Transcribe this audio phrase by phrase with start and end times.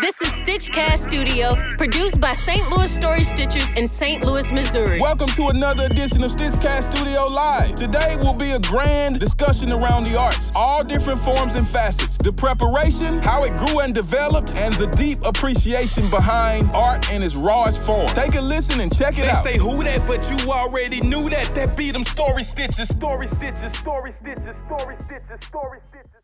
[0.00, 2.70] This is Stitchcast Studio, produced by St.
[2.70, 4.24] Louis Story Stitchers in St.
[4.24, 5.00] Louis, Missouri.
[5.00, 7.74] Welcome to another edition of Stitchcast Studio Live.
[7.74, 12.32] Today will be a grand discussion around the arts, all different forms and facets, the
[12.32, 17.80] preparation, how it grew and developed, and the deep appreciation behind art in its rawest
[17.80, 18.06] form.
[18.08, 19.42] Take a listen and check it They out.
[19.42, 21.54] say who that, but you already knew that.
[21.56, 26.17] That be them story stitches, story stitches, story stitches, story stitches, story stitches.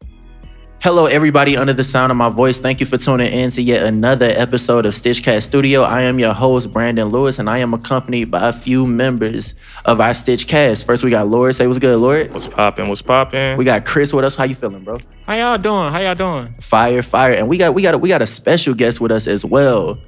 [0.84, 2.59] Hello, everybody under the sound of my voice.
[2.59, 5.80] Thank you for tuning in to yet another episode of Stitchcast Studio.
[5.80, 9.55] I am your host, Brandon Lewis, and I am accompanied by a few members
[9.86, 10.84] of our Stitchcast.
[10.84, 11.55] First, we got Lord.
[11.55, 12.31] Say what's good, Lord.
[12.34, 12.86] What's poppin'?
[12.89, 13.56] What's poppin'?
[13.56, 14.34] We got Chris with us.
[14.34, 14.98] How you feeling, bro?
[15.27, 15.91] How y'all doing?
[15.91, 16.55] How y'all doing?
[16.61, 19.42] Fire, fire, and we got we got we got a special guest with us as
[19.42, 19.98] well.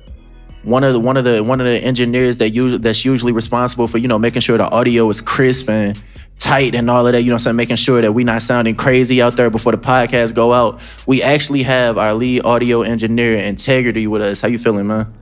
[0.63, 3.89] One of the one of the one of the engineers that usually that's usually responsible
[3.89, 5.97] for you know making sure the audio is crisp and
[6.39, 7.23] tight and all of that.
[7.23, 9.73] You know, what I'm saying making sure that we not sounding crazy out there before
[9.73, 10.81] the podcast go out.
[11.07, 14.41] We actually have our lead audio engineer Integrity with us.
[14.41, 15.13] How you feeling, man?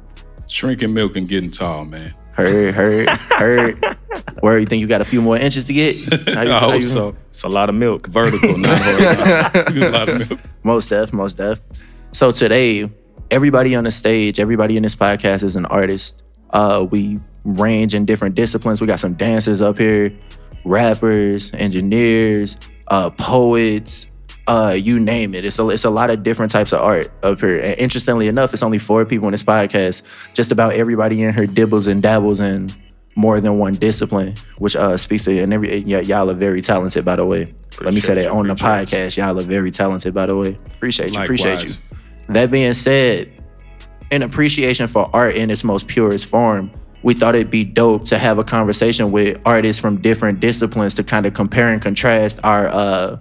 [0.48, 2.14] Shrinking milk and getting tall, man.
[2.32, 3.96] Heard, heard, heard.
[4.40, 5.96] Where you think you got a few more inches to get?
[6.34, 7.16] How you- I how hope you- so.
[7.30, 8.08] It's a lot of milk.
[8.08, 9.82] Vertical, not horizontal.
[9.82, 10.40] a lot of milk.
[10.64, 11.60] Most def, most def.
[12.12, 12.90] So today,
[13.30, 16.22] everybody on the stage, everybody in this podcast is an artist.
[16.50, 18.80] Uh, we range in different disciplines.
[18.80, 20.12] We got some dancers up here,
[20.64, 22.56] rappers, engineers,
[22.88, 24.08] uh, poets,
[24.46, 25.44] uh, you name it.
[25.44, 27.60] It's a, it's a lot of different types of art up here.
[27.60, 30.02] And interestingly enough, it's only four people in this podcast.
[30.34, 32.70] Just about everybody in here dibbles and dabbles in
[33.16, 37.04] more than one discipline, which uh, speaks to and every yeah, y'all are very talented,
[37.04, 37.48] by the way.
[37.80, 39.16] Let me say that you, on the podcast.
[39.16, 40.58] Y'all are very talented, by the way.
[40.74, 41.22] Appreciate you.
[41.22, 41.74] Appreciate you.
[42.28, 43.30] That being said,
[44.10, 46.70] in appreciation for art in its most purest form,
[47.04, 51.04] we thought it'd be dope to have a conversation with artists from different disciplines to
[51.04, 53.18] kind of compare and contrast our uh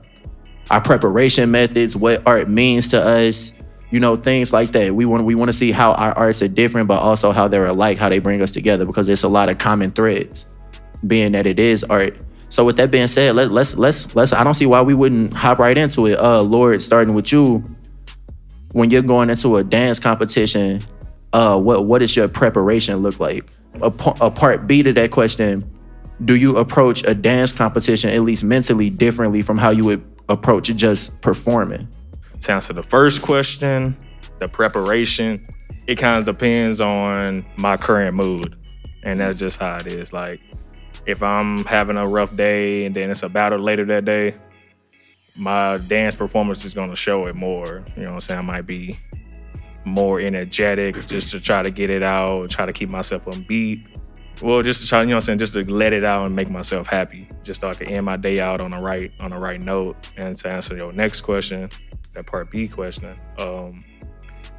[0.71, 3.51] our preparation methods, what art means to us,
[3.91, 4.95] you know, things like that.
[4.95, 7.67] We want we want to see how our arts are different, but also how they're
[7.67, 10.45] alike, how they bring us together, because there's a lot of common threads,
[11.05, 12.17] being that it is art.
[12.47, 14.31] So with that being said, let, let's let's let's.
[14.31, 16.17] I don't see why we wouldn't hop right into it.
[16.17, 17.63] Uh, Lord, starting with you,
[18.71, 20.81] when you're going into a dance competition,
[21.33, 23.45] uh, what what does your preparation look like?
[23.81, 23.87] A,
[24.21, 25.69] a part B to that question,
[26.25, 30.67] do you approach a dance competition at least mentally differently from how you would approach
[30.75, 31.87] just performing?
[32.41, 33.97] To answer the first question,
[34.39, 35.45] the preparation,
[35.87, 38.55] it kind of depends on my current mood.
[39.03, 40.13] And that's just how it is.
[40.13, 40.39] Like,
[41.05, 44.35] if I'm having a rough day and then it's a battle later that day,
[45.35, 47.83] my dance performance is gonna show it more.
[47.97, 48.39] You know what I'm saying?
[48.39, 48.97] I might be
[49.85, 53.85] more energetic just to try to get it out, try to keep myself on beat.
[54.41, 56.35] Well, just to try, you know what I'm saying, just to let it out and
[56.35, 57.29] make myself happy.
[57.43, 59.95] Just so I can end my day out on the right on the right note.
[60.17, 61.69] And to answer your next question,
[62.13, 63.83] that part B question, um,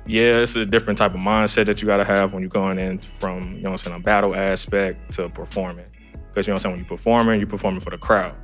[0.07, 2.99] yeah, it's a different type of mindset that you gotta have when you're going in
[2.99, 5.87] from, you know what I'm saying, a battle aspect to performing.
[6.29, 8.35] Because you know what I'm saying, when you're performing, you're performing for the crowd.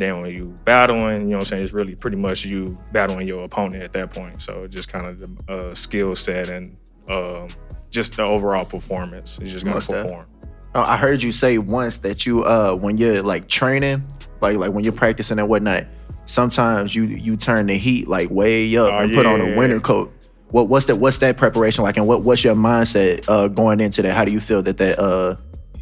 [0.00, 3.28] Then when you battling, you know what I'm saying, it's really pretty much you battling
[3.28, 4.40] your opponent at that point.
[4.42, 6.76] So just kind of the uh, skill set and
[7.08, 7.48] um,
[7.90, 9.38] just the overall performance.
[9.40, 10.26] You just Most perform.
[10.74, 14.04] Uh, I heard you say once that you uh when you're like training,
[14.40, 15.86] like like when you're practicing and whatnot,
[16.26, 19.58] sometimes you you turn the heat like way up Oh, and put on a yeah.
[19.58, 20.12] winter coat.
[20.50, 24.00] What what's that what's that preparation like and what what's your mindset uh going into
[24.02, 24.14] that?
[24.14, 25.36] How do you feel that that uh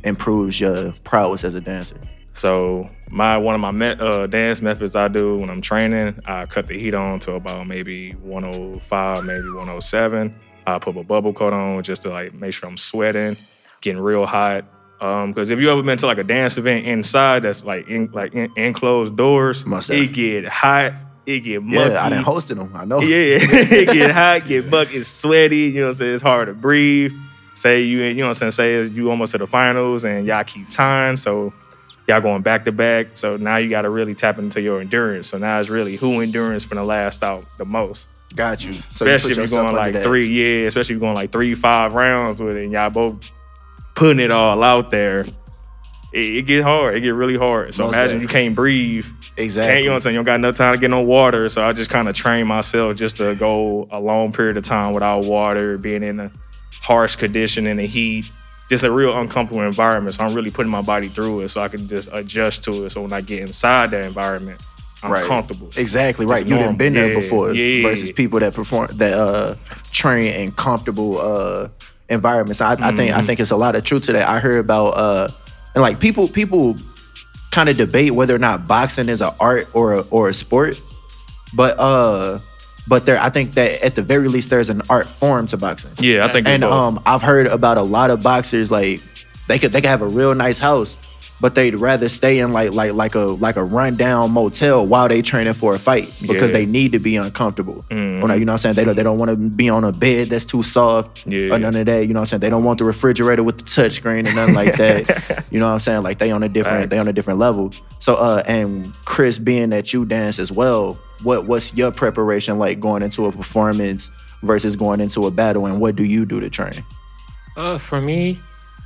[0.04, 2.00] improves your prowess as a dancer?
[2.32, 6.46] So my one of my met, uh, dance methods I do when I'm training, I
[6.46, 10.34] cut the heat on to about maybe 105, maybe 107.
[10.66, 13.36] I put a bubble coat on just to like make sure I'm sweating,
[13.80, 14.64] getting real hot.
[15.00, 18.10] Um, because if you ever been to like a dance event inside that's like in
[18.12, 20.12] like in, enclosed doors, Must it have.
[20.14, 20.92] get hot,
[21.24, 21.92] it get mucky.
[21.92, 22.72] Yeah, I done hosted them.
[22.74, 23.00] I know.
[23.00, 25.56] Yeah, it get hot, get bucket, sweaty.
[25.56, 26.14] You know what I'm saying?
[26.14, 27.12] It's hard to breathe.
[27.54, 28.86] Say you, you know what I'm saying?
[28.86, 31.16] Say you almost to the finals and y'all keep tying.
[31.16, 31.52] So
[32.08, 33.08] y'all going back to back.
[33.14, 35.28] So now you got to really tap into your endurance.
[35.28, 38.08] So now it's really who endurance finna last out the most.
[38.34, 38.72] Got you.
[38.96, 41.54] So especially put if you're going like three, yeah, especially if you're going like three,
[41.54, 43.30] five rounds with it and y'all both
[43.94, 45.26] putting it all out there.
[46.12, 46.96] It, it get hard.
[46.96, 47.74] It get really hard.
[47.74, 48.22] So Most imagine definitely.
[48.22, 49.06] you can't breathe
[49.38, 49.72] Exactly.
[49.72, 50.14] Can't, you know what I'm saying?
[50.14, 51.48] You don't got enough time to get no water.
[51.48, 54.92] So I just kind of train myself just to go a long period of time
[54.92, 56.32] without water, being in a
[56.80, 58.30] harsh condition in the heat.
[58.68, 60.14] Just a real uncomfortable environment.
[60.16, 62.90] So I'm really putting my body through it so I can just adjust to it.
[62.90, 64.60] So when I get inside that environment,
[65.02, 65.24] I'm Right.
[65.24, 65.70] comfortable.
[65.76, 66.42] Exactly right.
[66.42, 66.74] It's You normal.
[66.74, 67.82] been there Yeah, before yeah.
[67.88, 69.54] versus people that perform that uh
[69.92, 71.68] train in comfortable uh
[72.10, 72.60] environments.
[72.60, 73.18] I, I think Mm-hmm.
[73.20, 74.28] I think it's a lot of truth to that.
[74.28, 75.28] I heard about uh
[75.74, 76.76] and like people people
[77.52, 80.78] kind of debate whether or not boxing is an art or a, or a sport,
[81.54, 82.38] but uh
[82.88, 85.90] but there I think that at the very least there's an art form to boxing.
[86.00, 86.72] Yeah, I think And both.
[86.72, 89.00] um, I've heard about a lot of boxers like
[89.46, 90.96] they could they could have a real nice house,
[91.40, 95.22] but they'd rather stay in like like like a like a rundown motel while they
[95.22, 96.40] training for a fight because Yeah.
[96.42, 96.52] Mm-hmm.
[96.52, 97.84] they need to be uncomfortable.
[97.90, 98.74] Or, you know what I'm saying?
[98.74, 101.54] They don't they don't want to be on a bed that's too soft Yeah.
[101.54, 102.00] or none of that.
[102.06, 102.40] You know what I'm saying?
[102.40, 105.46] They don't want the refrigerator with the touch screen and nothing like that.
[105.50, 106.02] you know what I'm saying?
[106.02, 107.06] Like they on a different they Facts.
[107.06, 107.70] on a different level.
[108.00, 112.80] So uh and Chris being that you dance as well, what what's your preparation like
[112.80, 114.08] going into a performance
[114.42, 116.84] versus going into a battle and what do you do to train?
[117.56, 118.38] Uh, for me,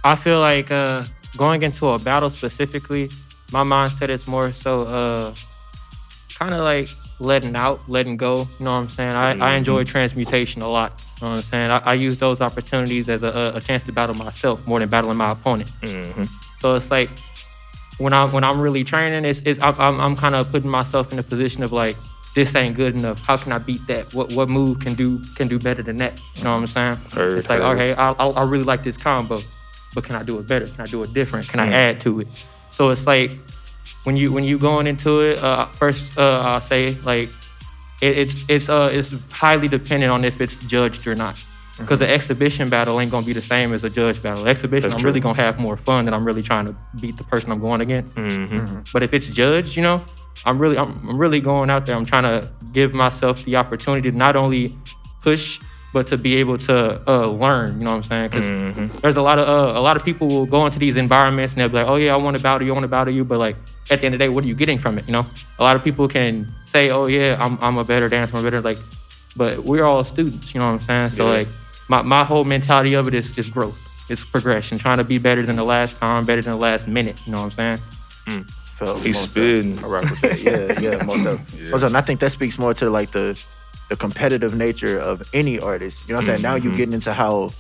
[0.05, 1.05] I feel like uh,
[1.37, 3.11] going into a battle specifically,
[3.53, 5.35] my mindset is more so uh,
[6.39, 6.89] kind of like
[7.21, 8.49] letting out, letting go.
[8.59, 9.13] You know what I'm saying?
[9.13, 11.03] I, I enjoy transmutation a lot.
[11.21, 11.71] You know what I'm saying?
[11.71, 15.19] I, I use those opportunities as a, a- chance to battle myself more than battling
[15.19, 15.71] my opponent.
[16.61, 17.11] So it's like
[17.99, 21.13] when I'm when I'm really training, it's, it's I'm, I'm, I'm kind of putting myself
[21.13, 21.97] in a position of like
[22.35, 23.21] this ain't good enough.
[23.21, 24.13] How can I beat that?
[24.15, 26.21] What what move can do can do better than that?
[26.37, 26.97] You know what I'm saying?
[27.13, 29.41] Heard, it's like okay, I, I I really like this combo,
[29.95, 30.67] but can I do it better?
[30.67, 31.49] Can I do it different?
[31.49, 31.69] Can Mm.
[31.69, 32.29] I add to it?
[32.71, 33.33] So it's like
[34.05, 37.29] when you when you going into it, uh, first uh, I'll say like
[38.01, 41.37] it, it's it's uh it's highly dependent on if it's judged or not.
[41.79, 44.47] Because an exhibition battle ain't gonna be the same as a judge battle.
[44.47, 47.25] Exhibition, That's I'm really gonna have more fun than I'm really trying to beat the
[47.25, 48.17] person I'm going against.
[48.17, 48.81] Mm-hmm.
[48.93, 50.05] But if it's judged, you know,
[50.45, 51.97] I'm really I'm, I'm really going out there.
[51.97, 54.77] I'm trying to give myself the opportunity to not only
[55.23, 55.61] push
[55.93, 57.79] but to be able to uh, learn.
[57.79, 58.31] You know what I'm saying?
[58.31, 61.53] Because there's a lot of uh, a lot of people will go into these environments
[61.55, 63.13] and they'll be like, "Oh yeah, I want to battle you, I want to battle
[63.15, 63.57] you," but like
[63.91, 65.07] at the end of the day, what are you getting from it?
[65.07, 65.27] You know,
[65.59, 68.47] a lot of people can say, "Oh yeah, I'm I'm a better dancer, I'm a
[68.47, 68.79] better like,"
[69.37, 70.55] but we're all students.
[70.55, 71.11] You know what I'm saying?
[71.11, 71.39] So Yeah.
[71.39, 71.49] like
[71.93, 73.79] my my whole mentality of it is is growth.
[74.11, 77.17] It's progression, trying to be better than the last time, better than the last minute.
[77.27, 77.79] You know what I'm
[78.27, 78.45] saying?
[78.79, 79.79] Felt He's most spitting.
[79.85, 80.41] I rock with that.
[80.41, 81.37] Yeah, yeah, most of.
[81.61, 81.73] Yeah.
[81.73, 83.39] Also, and I think that speaks more to like the
[83.91, 85.99] the competitive nature of any artist.
[86.09, 86.43] You know what I'm saying?
[86.43, 86.71] Now Mm-hmm.
[86.71, 87.51] you getting into how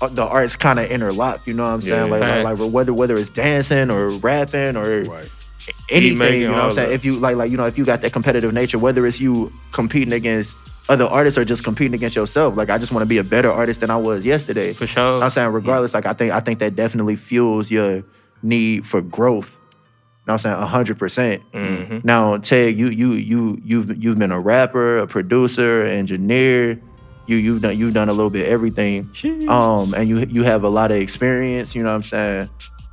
[0.00, 1.46] uh, the arts kind of interlock.
[1.46, 2.04] You know what I'm saying?
[2.06, 2.10] Yeah.
[2.10, 2.60] like, like, Facts.
[2.60, 5.28] like whether whether it's dancing or rapping or Right.
[5.90, 6.40] anything.
[6.40, 6.88] You know what I'm saying?
[6.90, 6.94] that.
[6.94, 9.52] If you like, like you know, if you got that competitive nature, whether it's you
[9.72, 10.54] competing against
[10.88, 12.56] other artists are just competing against yourself.
[12.56, 14.72] Like I just want to be a better artist than I was yesterday.
[14.72, 15.22] For sure.
[15.22, 18.04] I'm saying regardless, like I think I think that definitely fuels your
[18.42, 19.50] need for growth.
[19.50, 20.56] You know I'm saying?
[20.56, 21.42] hundred percent.
[21.52, 21.98] Mm-hmm.
[22.04, 26.80] Now, Ted, you you you you've you've been a rapper, a producer, engineer.
[27.26, 29.08] You you've done you've done a little bit everything.
[29.48, 31.74] Um, and you you have a lot of experience.
[31.74, 32.50] You know what I'm saying?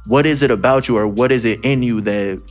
[0.08, 2.44] What is it about you, or what is it in you that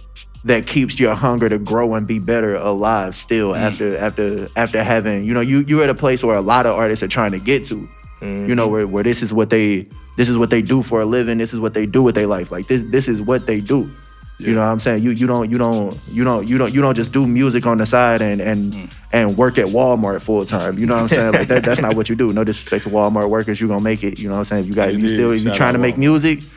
[0.45, 5.23] that keeps your hunger to grow and be better alive still after after after having
[5.25, 7.39] you know you you're at a place where a lot of artists are trying to
[7.39, 7.89] get to.
[8.21, 11.05] You know where where this is what they this is what they do for a
[11.05, 11.39] living.
[11.39, 12.53] This is what they do with their life.
[12.53, 13.91] Like this this is what they do.
[14.39, 15.03] You know what I'm saying?
[15.03, 17.79] You you don't you don't you don't you don't you don't just do music on
[17.79, 20.79] the side and and and work at Walmart full time.
[20.79, 21.33] You know what I'm saying?
[21.33, 22.33] Like that, that's not what you do.
[22.33, 24.19] No disrespect to Walmart workers, you're gonna make it.
[24.19, 24.63] You know what I'm saying?
[24.65, 26.49] If you got if you still if you trying to make music, you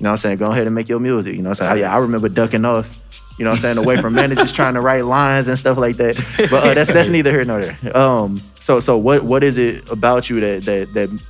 [0.00, 0.38] know what I'm saying?
[0.38, 1.34] Go ahead and make your music.
[1.34, 1.82] You know what I'm saying?
[1.82, 3.00] Yeah, I remember ducking off.
[3.38, 3.78] You know what I'm saying?
[3.78, 6.16] Away from managers trying to write lines and stuff like that.
[6.50, 7.96] But uh, that's that's neither here nor there.
[7.96, 11.20] Um, so so what what is it about you that that that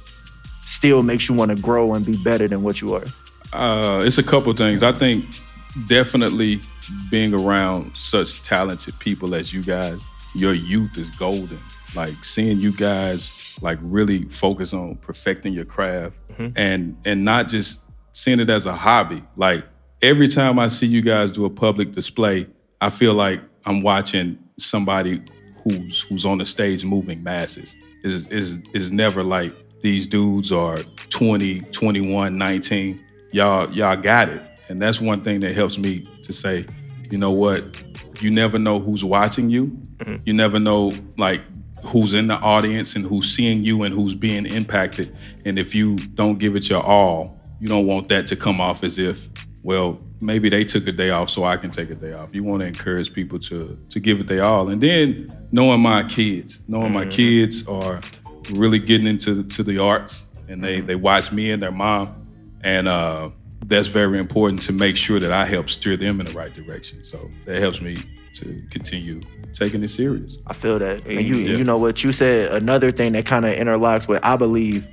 [0.63, 3.05] still makes you want to grow and be better than what you are?
[3.53, 4.83] Uh, it's a couple things.
[4.83, 5.25] I think
[5.87, 6.61] definitely
[7.11, 10.01] being around such talented people as you guys,
[10.35, 11.59] your youth is golden.
[11.95, 16.17] Like seeing you guys like really focus on perfecting your craft
[16.57, 19.23] and and not just seeing it as a hobby.
[19.37, 19.65] Like
[20.03, 22.47] every time I see you guys do a public display,
[22.81, 25.23] I feel like I'm watching somebody
[25.63, 27.77] who's who's on the stage moving masses.
[28.05, 30.79] Is is is never like these dudes are
[31.11, 33.05] 20, 21, 19.
[33.33, 34.43] Y'all y'all got it.
[34.69, 36.67] And that's one thing that helps me to say,
[37.11, 37.65] you know what?
[38.21, 39.67] You never know who's watching you.
[39.99, 40.17] Mm-hmm.
[40.27, 41.41] You never know like
[41.85, 45.17] who's in the audience and who's seeing you and who's being impacted.
[45.45, 48.85] And if you don't give it your all, you don't want that to come off
[48.85, 49.29] as if,
[49.69, 52.35] well, maybe they took a day off, so I can take a day off.
[52.35, 54.71] You want to encourage people to to give it their all.
[54.71, 58.01] And then knowing my kids, knowing my kids are
[58.53, 62.07] really getting into to the arts and they they watch me and their mom.
[62.65, 63.29] And uh
[63.67, 67.05] that's very important to make sure that I help steer them in the right direction.
[67.05, 67.99] So that helps me
[68.39, 69.21] to continue
[69.53, 70.39] taking it serious.
[70.47, 71.05] I feel that.
[71.05, 71.59] And you Yeah.
[71.59, 74.87] you know what you said another thing that kind of interlocks with I believe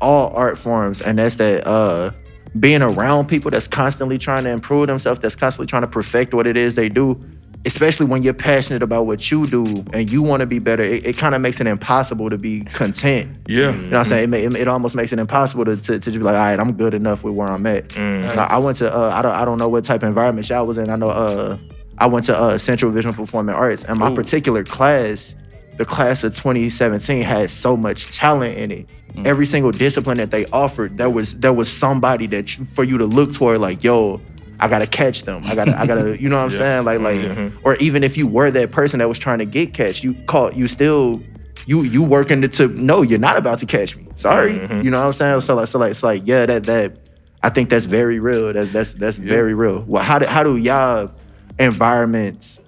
[0.00, 2.10] all art forms and that's that uh
[2.58, 6.46] being around people that's constantly trying to improve themselves, that's constantly trying to perfect what
[6.46, 7.22] it is they do,
[7.64, 11.04] especially when you're passionate about what you do and you want to be better, it,
[11.04, 13.36] it kind of makes it impossible to be content.
[13.48, 13.72] Yeah.
[13.72, 14.34] You know what I'm saying?
[14.34, 16.58] It, it, it almost makes it impossible to, to, to just be like, all right,
[16.58, 17.88] I'm good enough with where I'm at.
[17.88, 18.36] Mm.
[18.36, 20.66] I, I went to uh, I don't I don't know what type of environment y'all
[20.66, 20.88] was in.
[20.88, 21.58] I know uh
[21.98, 24.14] I went to uh Central Visual Performing Arts and my Ooh.
[24.14, 25.34] particular class,
[25.76, 28.88] the class of 2017 had so much talent in it.
[29.14, 29.26] Mm.
[29.26, 32.98] Every single discipline that they offered, there was there was somebody that you, for you
[32.98, 34.20] to look toward like, yo,
[34.58, 35.42] I gotta catch them.
[35.44, 36.84] I gotta I gotta you know what I'm saying?
[36.84, 37.58] Like like mm-hmm.
[37.66, 40.56] or even if you were that person that was trying to get catch, you caught
[40.56, 41.22] you still
[41.66, 44.06] you you working to, to no, you're not about to catch me.
[44.16, 44.52] Sorry.
[44.54, 44.82] Mm-hmm.
[44.82, 45.40] You know what I'm saying?
[45.42, 46.98] So like so like it's like yeah, that that
[47.42, 48.52] I think that's very real.
[48.52, 49.84] That, that's that's very real.
[49.86, 51.10] Well, how do how do y'all
[51.58, 52.60] environments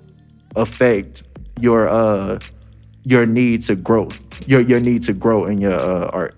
[0.57, 1.23] affect
[1.61, 2.39] your uh
[3.09, 4.09] your need to grow?
[4.47, 6.35] Your your need to grow in your uh, art.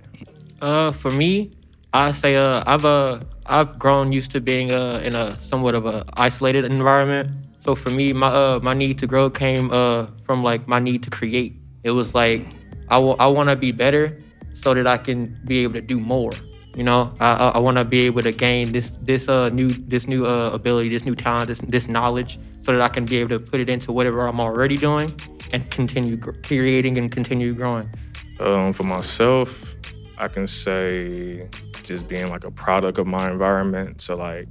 [0.62, 1.50] Uh, for me,
[1.92, 5.86] I say uh, I've uh, I've grown used to being uh, in a somewhat of
[5.86, 7.30] a isolated environment.
[7.58, 11.02] So for me, my uh, my need to grow came uh, from like my need
[11.02, 11.54] to create.
[11.82, 12.46] It was like
[12.88, 14.18] I want to be better
[14.54, 16.32] so that I can be able to do more.
[16.76, 19.68] You know, I I, I want to be able to gain this this uh new
[19.68, 22.38] this new uh, ability, this new talent, this this knowledge,
[22.70, 25.12] so that I can be able to put it into whatever I'm already doing
[25.52, 27.90] and continue gr- creating and continue growing.
[28.38, 29.74] Um, for myself,
[30.18, 31.48] I can say
[31.82, 34.00] just being like a product of my environment.
[34.02, 34.46] So like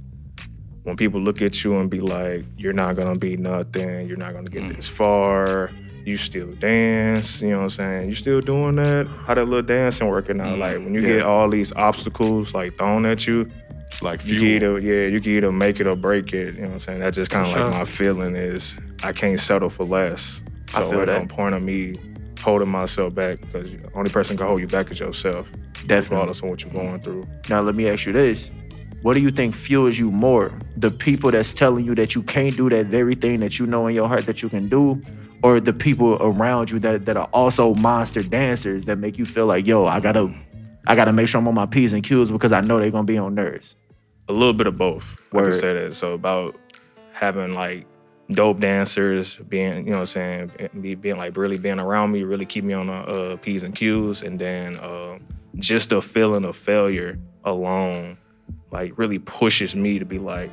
[0.82, 4.06] when people look at you and be like, "You're not gonna be nothing.
[4.06, 5.70] You're not gonna get this far.
[6.04, 7.40] You still dance.
[7.40, 8.08] You know what I'm saying?
[8.10, 9.08] You still doing that?
[9.26, 10.58] How that little dancing working out?
[10.58, 11.14] Like when you Yeah.
[11.14, 13.48] get all these obstacles like thrown at you,
[13.92, 14.40] It's like you fuel.
[14.40, 16.54] can either yeah, you can either make it or break it.
[16.54, 17.00] You know what I'm saying?
[17.00, 17.62] That's just kind of Sure.
[17.64, 20.40] like my feeling is I can't settle for less.
[20.74, 21.12] I So feel it that.
[21.18, 21.94] don't point on me
[22.40, 25.50] holding myself back because the only person can hold you back is yourself,
[25.86, 26.10] Definitely.
[26.10, 27.26] regardless of what you're going through.
[27.50, 28.50] Now let me ask you this.
[29.02, 30.52] What do you think fuels you more?
[30.76, 33.86] The people that's telling you that you can't do that very thing that you know
[33.86, 35.00] in your heart that you can do,
[35.42, 39.46] or the people around you that, that are also monster dancers that make you feel
[39.46, 40.32] like, yo, I gotta
[40.86, 43.04] I gotta make sure I'm on my P's and Q's because I know they're gonna
[43.04, 43.74] be on nerves.
[44.30, 45.20] A little bit of both.
[45.32, 45.50] I Word.
[45.50, 45.96] can say that.
[45.96, 46.54] So about
[47.12, 47.86] having like
[48.30, 52.22] dope dancers, being you know what I'm saying, be, being like really being around me,
[52.22, 55.18] really keep me on the uh, P's and Q's, and then uh,
[55.56, 58.18] just the feeling of failure alone,
[58.70, 60.50] like really pushes me to be like,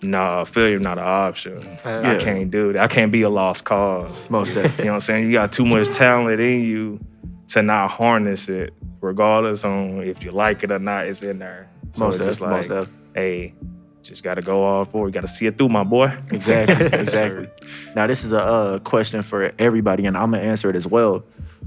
[0.00, 1.58] nah, failure not an option.
[1.84, 2.82] I can't do that.
[2.82, 4.30] I can't be a lost cause.
[4.30, 4.84] Most definitely.
[4.84, 5.26] You know what I'm saying?
[5.26, 7.00] You got too much talent in you
[7.48, 11.06] to not harness it, regardless on if you like it or not.
[11.06, 11.68] It's in there.
[11.94, 12.88] So Most it's just def- most def.
[13.18, 13.54] Hey,
[14.02, 15.08] just got to go all for.
[15.08, 16.16] You got to see it through, my boy.
[16.30, 17.48] Exactly, exactly.
[17.94, 21.24] Now this is a uh, question for everybody, and I'm gonna answer it as well.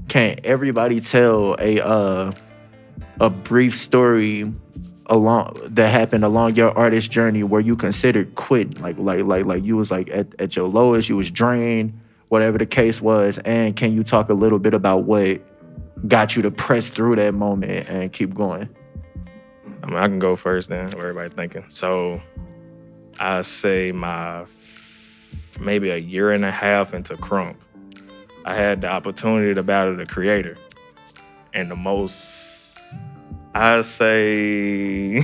[0.08, 2.32] Can everybody tell a uh,
[3.20, 4.52] a brief story
[5.06, 8.82] along that happened along your artist journey where you considered quitting?
[8.82, 12.58] Like, like, like, like you was like at, at your lowest, you was drained, whatever
[12.58, 13.38] the case was.
[13.38, 15.40] And can you talk a little bit about what
[16.08, 18.68] got you to press through that moment and keep going?
[19.82, 20.86] I mean, I can go first then.
[20.86, 21.64] What everybody thinking?
[21.68, 22.20] So,
[23.18, 27.56] I say my f- maybe a year and a half into Krump,
[28.44, 30.56] I had the opportunity to battle the creator,
[31.52, 32.52] and the most
[33.54, 35.22] I say,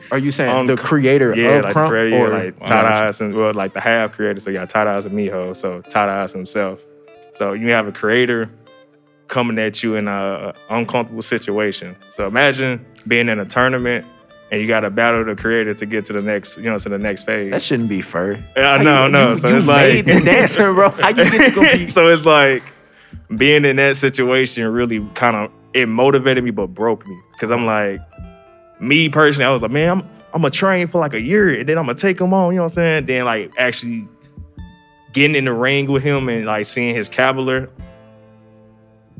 [0.12, 2.44] Are you saying On the Cr- creator yeah, of like Krump the creator, or yeah,
[2.44, 2.86] like Wow.
[2.86, 4.38] Eyes well, like the half creator.
[4.38, 4.74] So you got
[5.06, 5.56] and Mijo.
[5.56, 6.84] So Tight Eyez himself.
[7.32, 8.48] So you have a creator
[9.28, 11.96] coming at you in a uncomfortable situation.
[12.12, 14.04] So imagine being in a tournament
[14.50, 16.88] and you got to battle the creator to get to the next, you know, to
[16.88, 17.50] the next phase.
[17.50, 18.42] that shouldn't be fair?
[18.56, 19.30] Yeah, no, you- no.
[19.30, 20.90] You, so you it's made like the dancer, bro.
[20.90, 21.88] How you get to compete?
[21.94, 22.62] so it's like
[23.36, 27.64] being in that situation really kind of it motivated me but broke me because I'm
[27.64, 28.00] like
[28.80, 30.00] me personally I was like man I'm
[30.34, 32.56] I'm gonna train for like a year and then I'm gonna take him on you
[32.58, 34.06] know what I'm saying then like actually
[35.12, 37.70] getting in the ring with him and like seeing his cavalier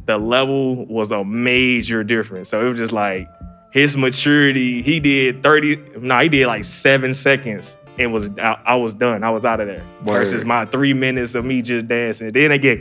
[0.06, 2.48] the level was a major difference.
[2.48, 3.28] So it was just like
[3.72, 8.74] his maturity he did 30 no he did like seven seconds and was I, I
[8.76, 9.24] was done.
[9.24, 9.84] I was out of there.
[10.02, 12.32] Versus my three minutes of me just dancing.
[12.32, 12.80] Then they get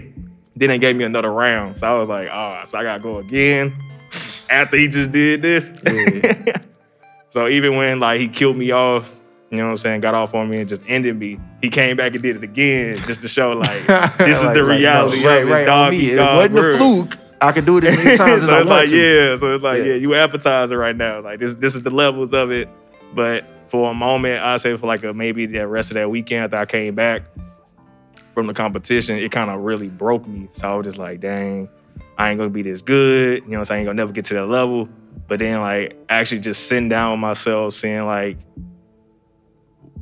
[0.56, 1.78] then they gave me another round.
[1.78, 3.74] So I was like oh so I gotta go again
[4.50, 5.72] after he just did this.
[7.34, 9.20] So even when like he killed me off
[9.54, 11.96] you know what I'm saying got off on me and just ended me he came
[11.96, 13.86] back and did it again just to show like
[14.18, 16.00] this is Like- the reality no, right, of right, dog me.
[16.00, 17.18] eat It wasn't a fluke.
[17.40, 18.96] I could do it as many times as so I it's want like, to.
[19.32, 19.38] yeah.
[19.38, 19.84] So it's like, Yeah.
[19.86, 19.94] yeah.
[19.96, 21.20] you appetizer right now.
[21.22, 22.70] Like this, this is the levels of it.
[23.14, 26.46] But for a moment, I say for like a, maybe the rest of that weekend
[26.46, 27.24] after I came back
[28.34, 30.48] from the competition, it kind of really broke me.
[30.54, 31.68] So I was just like, dang,
[32.18, 33.44] I ain't gonna be this good.
[33.44, 33.78] You know what I'm saying?
[33.78, 34.88] I ain't gonna never get to that level.
[35.28, 38.38] But then like actually just sitting down with myself, saying like,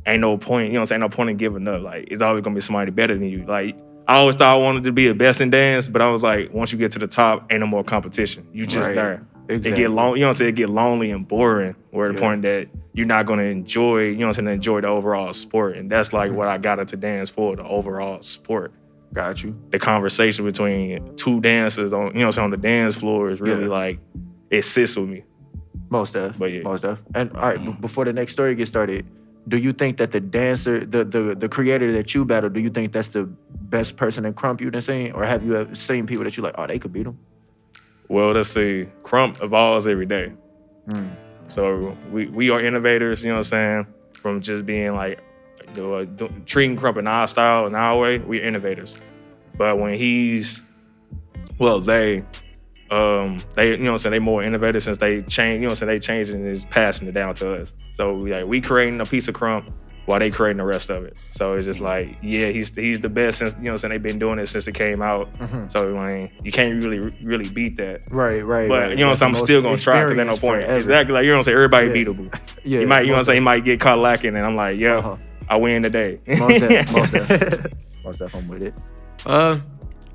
[0.06, 1.02] ain't no point, you know what I'm saying?
[1.04, 1.82] Ain't no point in giving up.
[1.82, 3.46] Like it's always gonna be somebody better than you.
[3.46, 3.78] Like
[4.08, 6.52] I always thought I wanted to be the best in dance, but I was like,
[6.54, 8.48] once you get to the top, ain't no more competition.
[8.52, 8.96] You just Right.
[8.96, 9.22] there.
[9.48, 9.72] Exactly.
[9.72, 10.50] It get long, you know what I'm saying?
[10.50, 11.76] It get lonely and boring.
[11.92, 12.20] Where the Yeah.
[12.28, 15.76] point that you're not gonna enjoy, you know what I'm saying, enjoy the overall sport.
[15.78, 18.72] And that's like what I got into dance for, the overall sport.
[19.14, 19.56] Got you.
[19.72, 23.64] The conversation between two dancers on, you know what on the dance floor is really
[23.64, 23.70] Yeah.
[23.70, 24.00] like
[24.50, 25.24] it sits with me.
[25.90, 26.38] Most def.
[26.40, 26.62] But yeah.
[26.62, 27.00] Most def.
[27.14, 27.82] And all right, b- mm-hmm.
[27.82, 29.06] before the next story gets started,
[29.48, 32.70] do you think that the dancer, the the the creator that you battle, do you
[32.70, 36.24] think that's the best person in Krump you've seen, or have you ever seen people
[36.24, 37.18] that you like, oh, they could beat him?
[38.08, 38.88] Well, let's see.
[39.04, 40.34] Krump evolves every day.
[40.90, 41.16] Mm.
[41.48, 43.88] So we, we are innovators, you know what I'm saying?
[44.14, 45.20] From just being like
[45.78, 46.06] uh,
[46.46, 48.98] treating Krump in our style and our way, we're innovators.
[49.58, 50.64] But when he's,
[51.58, 52.24] well, they,
[52.92, 55.66] um, they, you know what I'm saying, they more innovative since they change, you know
[55.68, 57.74] what I'm saying, they changing and is passing it down to us.
[57.94, 59.70] So we like, we creating a piece of Krump
[60.08, 61.16] while they creating the rest of it.
[61.32, 63.92] So it's just like, yeah, he's he's the best since, you know what I'm saying,
[63.94, 65.32] they've been doing it since it came out.
[65.36, 65.72] Mhm.
[65.72, 68.02] So I mean, you can't really, really beat that.
[68.12, 68.68] Right, right.
[68.68, 68.90] But right.
[68.92, 69.36] you know what I'm saying?
[69.36, 70.62] I'm still gonna try because there's no point.
[70.64, 70.76] forever.
[70.78, 71.14] Exactly.
[71.14, 71.56] Like you know what I'm saying?
[71.56, 71.94] Everybody Yeah.
[71.94, 72.40] beatable.
[72.64, 72.80] Yeah.
[72.82, 73.38] you might, you know what I'm saying?
[73.38, 75.16] You might get caught lacking, and I'm like, yeah, Uh-huh.
[75.50, 76.20] I win today.
[76.28, 77.66] Most def, most def.
[78.04, 78.74] Most def, I'm with it.
[79.26, 79.60] Uh,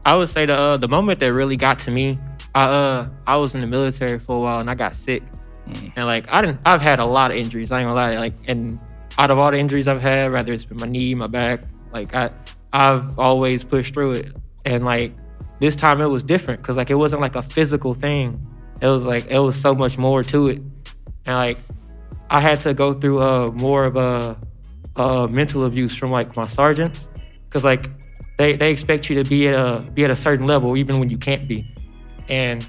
[0.04, 2.18] I would say the uh, the moment that really got to me,
[2.56, 5.22] I uh I was in the military for a while and I got sick,
[5.94, 7.70] and like I didn't I've had a lot of injuries.
[7.70, 8.16] I ain't gonna lie.
[8.16, 8.80] Like and
[9.18, 11.60] out of all the injuries I've had, whether it's been my knee, my back,
[11.92, 12.30] like I
[12.72, 14.36] I've always pushed through it.
[14.64, 15.12] And like
[15.60, 18.40] this time it was different because like it wasn't like a physical thing.
[18.80, 20.62] It was like it was so much more to it,
[21.26, 21.58] and like
[22.30, 24.36] I had to go through uh more of a
[24.96, 27.10] uh mental abuse from like my sergeants
[27.44, 27.90] because like
[28.38, 31.10] they they expect you to be at a be at a certain level even when
[31.10, 31.70] you can't be,
[32.28, 32.68] and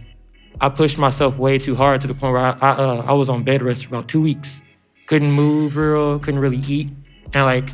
[0.60, 3.30] I pushed myself way too hard to the point where I I, uh, I was
[3.30, 4.62] on bed rest for about two weeks,
[5.06, 6.90] couldn't move real, couldn't really eat,
[7.34, 7.70] and like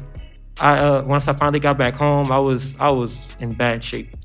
[0.59, 4.15] I uh, once I finally got back home, I was I was in bad shape,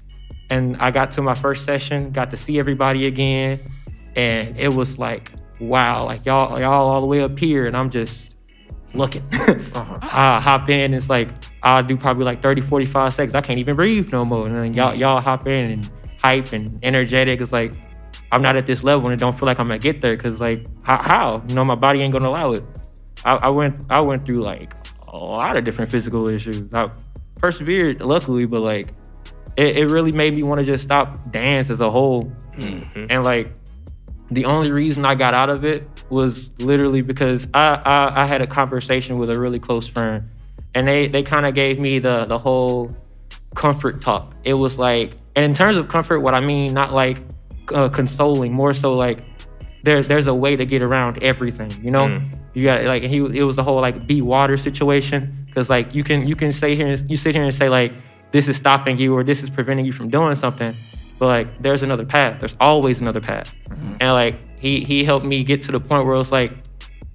[0.51, 3.61] and I got to my first session, got to see everybody again,
[4.16, 7.90] and it was like wow, like y'all y'all all the way up here, and I'm
[7.90, 8.35] just
[8.94, 9.25] looking.
[9.75, 9.99] Uh-huh.
[10.03, 11.29] I hop in, it's like
[11.62, 13.35] I'll do probably like 30, 45 seconds.
[13.35, 14.47] I can't even breathe no more.
[14.47, 17.40] And then y'all y'all hop in and hype and energetic.
[17.40, 17.72] It's like
[18.31, 20.40] I'm not at this level and it don't feel like I'm gonna get there because
[20.40, 21.42] like how, how?
[21.48, 22.64] You know, my body ain't gonna allow it.
[23.24, 24.74] I, I went I went through like
[25.07, 26.72] a lot of different physical issues.
[26.72, 26.90] I
[27.37, 28.88] persevered luckily, but like
[29.57, 32.33] it, it really made me want to just stop dance as a whole.
[32.57, 33.07] Mm-hmm.
[33.11, 33.52] And like
[34.31, 38.42] the only reason I got out of it was literally because I, I, I had
[38.42, 40.28] a conversation with a really close friend,
[40.74, 42.94] and they they kind of gave me the the whole
[43.54, 44.35] comfort talk.
[44.44, 47.18] It was like, and in terms of comfort, what I mean, not like
[47.72, 49.18] uh, consoling, more so like
[49.85, 51.70] there there's a way to get around everything.
[51.81, 52.22] You know, Mm.
[52.55, 56.03] you got like he it was the whole like be water situation because like you
[56.03, 57.92] can you can say here and, you sit here and say like
[58.33, 60.74] this is stopping you or this is preventing you from doing something
[61.20, 63.55] but like there's another path there's always another path
[64.01, 66.53] and like he he helped me get to the point where it's like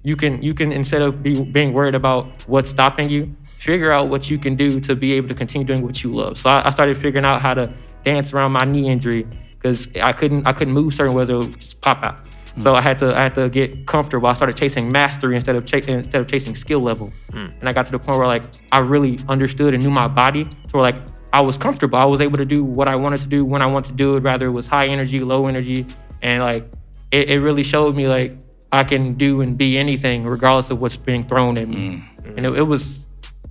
[0.02, 3.20] you can you can instead of be, being worried about what's stopping you
[3.58, 6.38] figure out what you can do to be able to continue doing what you love
[6.38, 7.70] so i, I started figuring out how to
[8.04, 11.58] dance around my knee injury because i couldn't i couldn't move certain ways it would
[11.60, 12.18] just pop out.
[12.60, 14.28] So i had to i had to get comfortable.
[14.28, 17.12] I started chasing mastery instead of ch- instead of chasing skill level.
[17.32, 17.48] Hmm.
[17.58, 20.48] And i got to the point where like i really understood and knew my body
[20.70, 20.96] so like
[21.32, 21.98] i was comfortable.
[21.98, 24.16] I was able to do what i wanted to do when i wanted to do
[24.16, 25.86] it rather it was high energy low energy.
[26.22, 26.64] And like
[27.10, 28.38] it, it really showed me like
[28.72, 31.76] I can do and be anything regardless of what's being thrown at me.
[31.76, 32.36] Mm.
[32.36, 33.06] And it, it was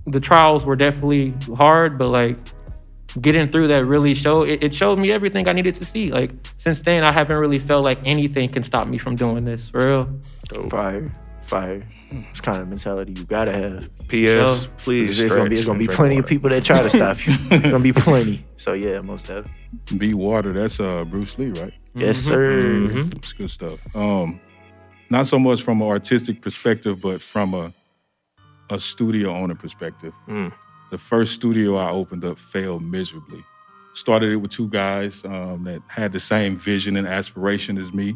[0.06, 2.36] the trials were definitely hard, but like
[3.20, 6.10] getting through that really showed it, it showed me everything I needed to see.
[6.10, 9.68] Like since then I haven't really felt like anything can stop me from doing this
[9.68, 10.68] for real.
[10.70, 11.14] Fire,
[11.46, 11.86] fire.
[12.30, 13.88] It's kind of mentality you gotta have.
[14.08, 14.62] P.S.
[14.64, 16.80] So- please, It's gonna be, it's gonna be and drink plenty of people that try
[16.82, 17.34] to stop you.
[17.50, 18.44] It's gonna be plenty.
[18.56, 19.46] So yeah, most def.
[19.98, 20.52] Be water.
[20.52, 21.72] That's uh Bruce Lee, right?
[21.94, 22.24] Yes, Mhm.
[22.24, 22.60] sir.
[22.60, 23.16] Mhm.
[23.16, 23.78] It's good stuff.
[23.94, 24.40] Um,
[25.10, 27.72] not so much from an artistic perspective, but from a
[28.70, 30.12] a studio owner perspective.
[30.28, 30.52] Mm.
[30.94, 33.44] The first studio I opened up failed miserably.
[33.94, 38.14] Started it with two guys um, that had the same vision and aspiration as me.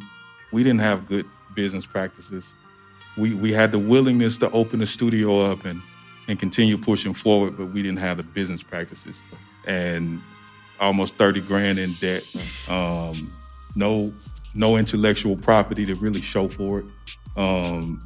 [0.53, 2.45] We didn't have good business practices.
[3.17, 5.83] We we had the willingness to open the studio up and
[6.29, 9.17] and continue pushing forward, but we didn't have the business practices.
[9.67, 10.23] And
[10.79, 12.23] almost 30 grand in debt.
[12.69, 13.35] Um,
[13.75, 14.14] no
[14.55, 16.87] no intellectual property to really show for it.
[17.37, 17.99] Um,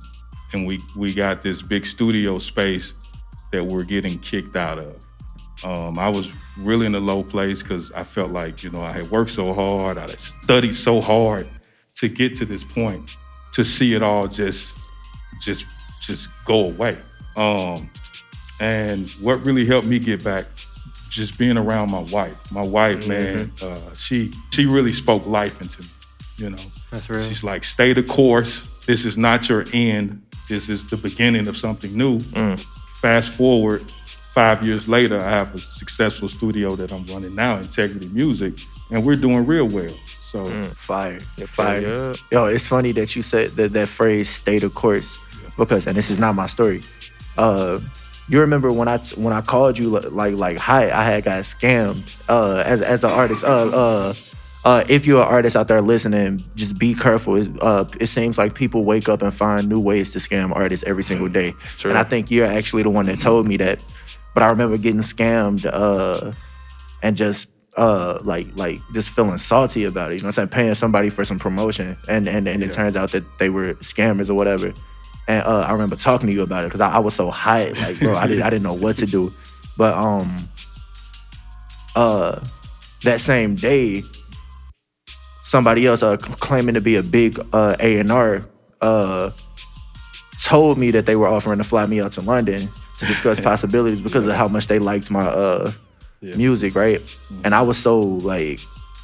[0.54, 2.94] and we we got this big studio space
[3.52, 5.06] that we're getting kicked out of.
[5.64, 8.92] Um, I was really in a low place because I felt like you know I
[8.92, 11.48] had worked so hard, I had studied so hard
[11.96, 13.16] to get to this point,
[13.52, 14.74] to see it all just
[15.40, 15.64] just
[16.00, 16.98] just go away.
[17.36, 17.88] Um,
[18.60, 20.46] and what really helped me get back,
[21.08, 22.36] just being around my wife.
[22.50, 23.08] My wife, mm-hmm.
[23.08, 25.88] man, uh, she she really spoke life into me.
[26.38, 27.28] You know, that's real.
[27.28, 28.62] She's like, stay the course.
[28.86, 30.22] This is not your end.
[30.48, 32.18] This is the beginning of something new.
[32.18, 32.64] Mm.
[33.02, 33.82] Fast forward
[34.32, 38.54] five years later, I have a successful studio that I'm running now, Integrity Music,
[38.92, 39.92] and we're doing real well.
[40.22, 40.70] So mm.
[40.76, 42.14] fire, fire.
[42.30, 45.50] Yo, it's funny that you said that that phrase "stay the course," yeah.
[45.58, 46.80] because and this is not my story.
[47.36, 47.80] Uh,
[48.28, 52.08] you remember when I when I called you like like hi I had got scammed
[52.28, 53.42] uh, as as an artist.
[53.42, 54.14] Uh, uh,
[54.64, 57.42] uh, if you're an artist out there listening, just be careful.
[57.60, 61.02] Uh, it seems like people wake up and find new ways to scam artists every
[61.02, 61.52] single day.
[61.78, 61.90] True.
[61.90, 63.82] And I think you're actually the one that told me that.
[64.34, 66.32] But I remember getting scammed uh,
[67.02, 70.16] and just uh, like like just feeling salty about it.
[70.16, 70.48] You know what I'm saying?
[70.48, 72.68] Paying somebody for some promotion, and and, and yeah.
[72.68, 74.72] it turns out that they were scammers or whatever.
[75.28, 77.70] And uh, I remember talking to you about it because I, I, was so high,
[77.70, 79.32] like bro, I didn't I didn't know what to do.
[79.76, 80.48] But um,
[81.94, 82.44] uh,
[83.02, 84.02] that same day,
[85.52, 88.42] somebody else uh, claiming to be a big uh, A and R
[88.80, 89.30] uh,
[90.42, 94.00] told me that they were offering to fly me out to London to discuss possibilities
[94.00, 95.72] because of how much they liked my uh,
[96.22, 96.36] yeah.
[96.36, 97.00] music, right?
[97.00, 97.42] Mm-hmm.
[97.44, 98.60] And I was so like.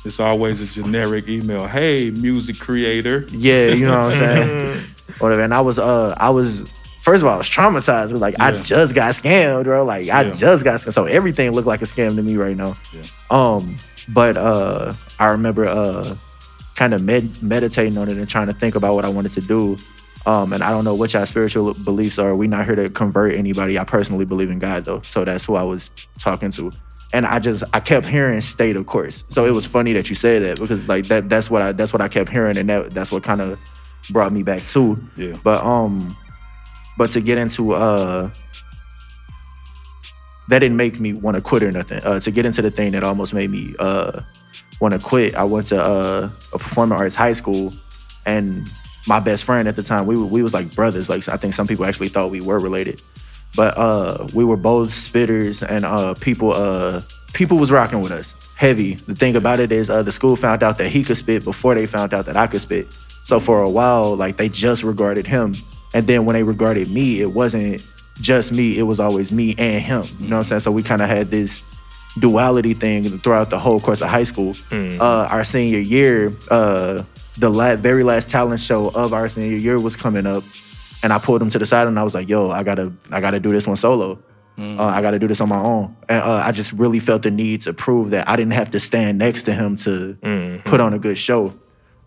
[0.06, 1.66] It's always a generic email.
[1.66, 3.26] Hey, music creator.
[3.30, 4.84] Yeah, you know what I'm saying.
[5.18, 5.42] Whatever.
[5.42, 6.62] And I was, uh, I was
[7.02, 8.18] first of all, I was traumatized.
[8.18, 8.44] Like yeah.
[8.44, 9.84] I just got scammed, bro.
[9.84, 10.18] Like yeah.
[10.18, 10.94] I just got scammed.
[10.94, 12.74] So everything looked like a scam to me right now.
[12.94, 13.02] Yeah.
[13.30, 13.76] Um,
[14.08, 16.16] but uh, I remember uh,
[16.78, 19.40] kind of med- meditating on it and trying to think about what I wanted to
[19.40, 19.76] do.
[20.26, 22.36] Um, and I don't know what y'all spiritual beliefs are.
[22.36, 23.76] We're not here to convert anybody.
[23.78, 26.70] I personally believe in God though, so that's who I was talking to.
[27.12, 29.24] And I just I kept hearing state of course.
[29.30, 31.92] So it was funny that you said that because like that that's what I that's
[31.92, 33.58] what I kept hearing and that that's what kind of
[34.10, 34.96] brought me back too.
[35.16, 35.36] Yeah.
[35.42, 36.16] But um,
[36.96, 38.30] but to get into uh,
[40.48, 42.00] that didn't make me want to quit or nothing.
[42.04, 44.20] Uh, to get into the thing that almost made me uh
[44.80, 47.72] want to quit, I went to uh, a performing arts high school,
[48.26, 48.66] and
[49.06, 51.08] my best friend at the time, we we was like brothers.
[51.08, 53.00] Like I think some people actually thought we were related,
[53.56, 58.34] but uh, we were both spitters, and uh, people uh, people was rocking with us
[58.54, 58.94] heavy.
[58.94, 61.76] The thing about it is, uh, the school found out that he could spit before
[61.76, 62.92] they found out that I could spit.
[63.24, 65.54] So for a while, like they just regarded him,
[65.94, 67.82] and then when they regarded me, it wasn't
[68.20, 68.78] just me.
[68.78, 70.04] It was always me and him.
[70.18, 70.60] You know what I'm saying?
[70.60, 71.62] So we kind of had this
[72.18, 74.54] duality thing throughout the whole course of high school.
[74.70, 74.98] Mm.
[74.98, 77.02] Uh, our senior year, uh,
[77.36, 80.44] the la- very last talent show of our senior year was coming up,
[81.02, 83.20] and I pulled him to the side and I was like, "Yo, I gotta, I
[83.20, 84.18] gotta do this one solo.
[84.56, 84.78] Mm.
[84.78, 87.30] Uh, I gotta do this on my own." And uh, I just really felt the
[87.30, 90.68] need to prove that I didn't have to stand next to him to mm-hmm.
[90.68, 91.54] put on a good show.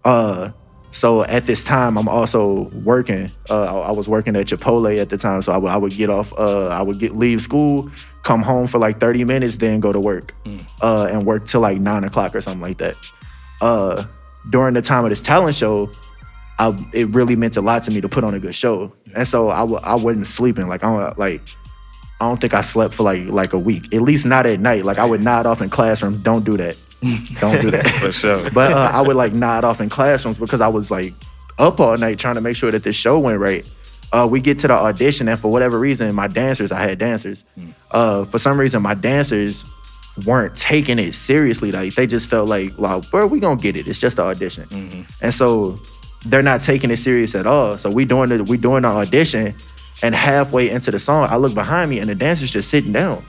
[0.03, 0.51] Uh,
[0.91, 3.31] so at this time, I'm also working.
[3.49, 6.09] Uh, I, was working at Chipotle at the time, so I, w- I would get
[6.09, 6.33] off.
[6.37, 7.89] Uh, I would get leave school,
[8.23, 10.61] come home for like 30 minutes, then go to work, mm.
[10.81, 12.95] uh, and work till like nine o'clock or something like that.
[13.61, 14.03] Uh,
[14.49, 15.89] during the time of this talent show,
[16.59, 19.25] I, it really meant a lot to me to put on a good show, and
[19.25, 20.67] so I w- I wasn't sleeping.
[20.67, 21.41] Like I don't, like
[22.19, 24.83] I don't think I slept for like like a week, at least not at night.
[24.83, 26.19] Like I would nod off in classrooms.
[26.19, 26.75] Don't do that.
[27.39, 27.87] Don't do that.
[27.99, 28.49] for sure.
[28.53, 31.13] But uh, I would like nod off in classrooms because I was like
[31.57, 33.67] up all night trying to make sure that this show went right.
[34.11, 37.45] Uh, we get to the audition, and for whatever reason, my dancers, I had dancers.
[37.57, 37.73] Mm.
[37.91, 39.63] Uh, for some reason, my dancers
[40.25, 41.71] weren't taking it seriously.
[41.71, 43.87] Like they just felt like, well, where we gonna get it?
[43.87, 44.65] It's just an audition.
[44.65, 45.01] Mm-hmm.
[45.21, 45.79] And so
[46.25, 47.77] they're not taking it serious at all.
[47.77, 49.55] So we doing the we doing the audition,
[50.03, 53.23] and halfway into the song, I look behind me, and the dancers just sitting down.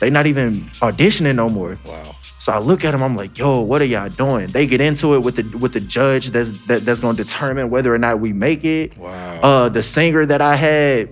[0.00, 1.78] They not even auditioning no more.
[1.84, 2.14] Wow.
[2.48, 4.46] So I look at them, I'm like, yo, what are y'all doing?
[4.46, 7.94] They get into it with the with the judge that's that, that's gonna determine whether
[7.94, 8.96] or not we make it.
[8.96, 9.40] Wow.
[9.42, 11.10] Uh the singer that I had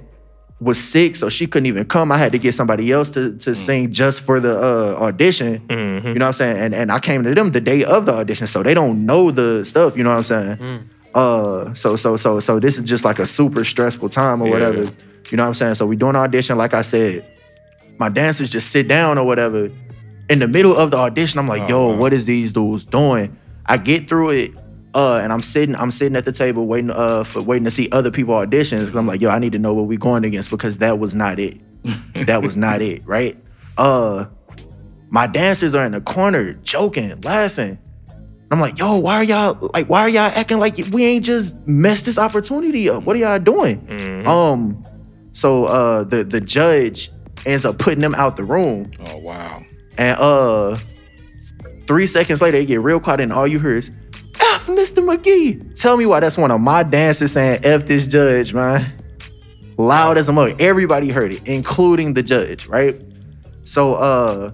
[0.60, 2.10] was sick, so she couldn't even come.
[2.10, 3.54] I had to get somebody else to to mm.
[3.54, 5.58] sing just for the uh, audition.
[5.68, 6.08] Mm-hmm.
[6.08, 6.56] You know what I'm saying?
[6.56, 9.30] And and I came to them the day of the audition, so they don't know
[9.30, 9.94] the stuff.
[9.94, 10.56] You know what I'm saying?
[10.56, 10.88] Mm.
[11.14, 14.52] Uh, so so so so this is just like a super stressful time or yeah.
[14.54, 14.90] whatever.
[15.30, 15.74] You know what I'm saying?
[15.74, 17.30] So we doing an audition, like I said,
[17.98, 19.68] my dancers just sit down or whatever
[20.28, 23.36] in the middle of the audition, I'm like, oh, yo, what is these dudes doing?
[23.66, 24.56] I get through it,
[24.94, 27.88] uh, and I'm sitting, I'm sitting at the table waiting, uh, for waiting to see
[27.92, 28.86] other people auditions.
[28.86, 31.14] Cause I'm like, yo, I need to know what we're going against because that was
[31.14, 31.58] not it.
[32.26, 33.36] that was not it, right?
[33.78, 34.26] Uh,
[35.10, 37.78] my dancers are in the corner joking, laughing,
[38.50, 41.56] I'm like, yo, why are y'all like why are y'all acting like we ain't just
[41.66, 43.02] messed this opportunity up?
[43.02, 43.80] What are y'all doing?
[43.86, 44.24] Mhm.
[44.26, 44.86] Um,
[45.32, 47.10] so uh the the judge
[47.44, 48.92] ends up putting them out the room.
[49.04, 49.64] Oh wow.
[49.98, 50.78] And uh
[51.86, 53.90] three seconds later, they get real quiet, and all you hear is
[54.40, 55.02] F Mr.
[55.04, 55.78] McGee.
[55.80, 58.92] Tell me why that's one of my dances saying F this judge, man.
[59.78, 60.60] Loud as a mug.
[60.60, 63.02] Everybody heard it, including the judge, right?
[63.64, 64.52] So uh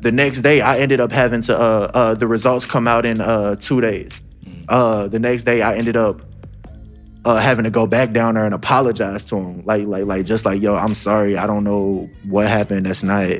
[0.00, 3.20] the next day I ended up having to uh uh the results come out in
[3.20, 4.12] uh two days.
[4.68, 6.22] Uh the next day I ended up
[7.24, 10.44] uh, having to go back down there and apologize to him, like, like, like, just
[10.44, 12.86] like, yo, I'm sorry, I don't know what happened.
[12.86, 13.30] That's not,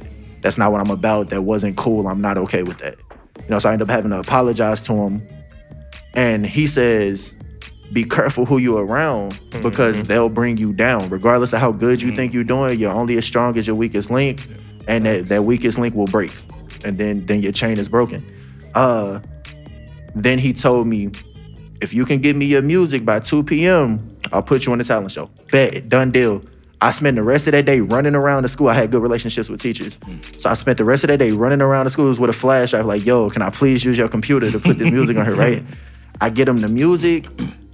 [0.43, 1.29] that's not what I'm about.
[1.29, 2.09] That wasn't cool.
[2.09, 2.97] I'm not okay with that.
[3.39, 5.27] You know, so I end up having to apologize to him,
[6.15, 7.33] and he says,
[7.93, 12.03] "Be careful who you are around because they'll bring you down, regardless of how good
[12.03, 12.79] you think you're doing.
[12.79, 14.47] You're only as strong as your weakest link,
[14.87, 16.33] and that that weakest link will break,
[16.85, 18.23] and then then your chain is broken."
[18.75, 19.21] Uh,
[20.15, 21.11] then he told me
[21.81, 24.85] if you can give me your music by 2 p.m., I'll put you on the
[24.85, 25.29] talent show.
[25.51, 26.41] Bet, done deal.
[26.83, 28.69] I spent the rest of that day running around the school.
[28.69, 29.99] I had good relationships with teachers.
[30.37, 32.73] So I spent the rest of that day running around the schools with a flash
[32.73, 35.37] drive, like, yo, can I please use your computer to put this music on here,
[35.37, 35.63] right?
[36.21, 37.27] I get them the music,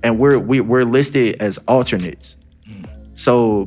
[0.03, 2.37] and we're we, we're listed as alternates.
[3.15, 3.67] So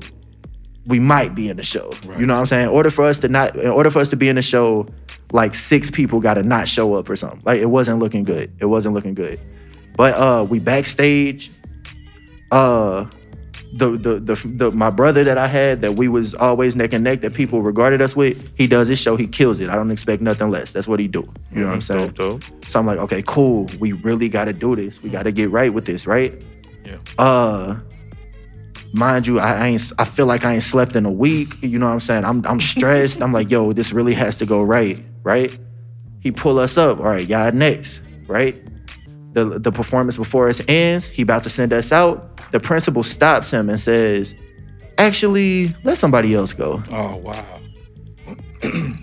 [0.85, 1.91] we might be in the show.
[2.19, 2.69] You know what I'm saying?
[2.69, 4.87] In order for us to not, in order for us to be in the show,
[5.31, 7.41] like six people got to not show up or something.
[7.45, 8.51] Like it wasn't looking good.
[8.59, 9.39] It wasn't looking good.
[9.97, 11.51] But uh, we backstage.
[12.51, 13.05] Uh,
[13.73, 17.03] the, the the the my brother that I had that we was always neck and
[17.03, 18.51] neck that people regarded us with.
[18.57, 19.15] He does his show.
[19.15, 19.69] He kills it.
[19.69, 20.73] I don't expect nothing less.
[20.73, 21.31] That's what he do.
[21.53, 22.11] You know what I'm saying?
[22.11, 22.65] Dope, dope.
[22.67, 23.69] So I'm like, okay, cool.
[23.79, 25.01] We really got to do this.
[25.01, 26.33] We got to get right with this, right?
[26.85, 26.97] Yeah.
[27.17, 27.79] Uh,
[28.93, 29.91] mind you, I, I ain't.
[29.97, 31.55] I feel like I ain't slept in a week.
[31.61, 32.25] You know what I'm saying?
[32.25, 33.21] I'm I'm stressed.
[33.21, 35.57] I'm like, yo, this really has to go right, right?
[36.19, 36.99] He pull us up.
[36.99, 38.55] All right, y'all next, right?
[39.33, 41.07] The the performance before us ends.
[41.07, 42.51] He about to send us out.
[42.51, 44.35] The principal stops him and says,
[44.97, 47.45] "Actually, let somebody else go." Oh wow.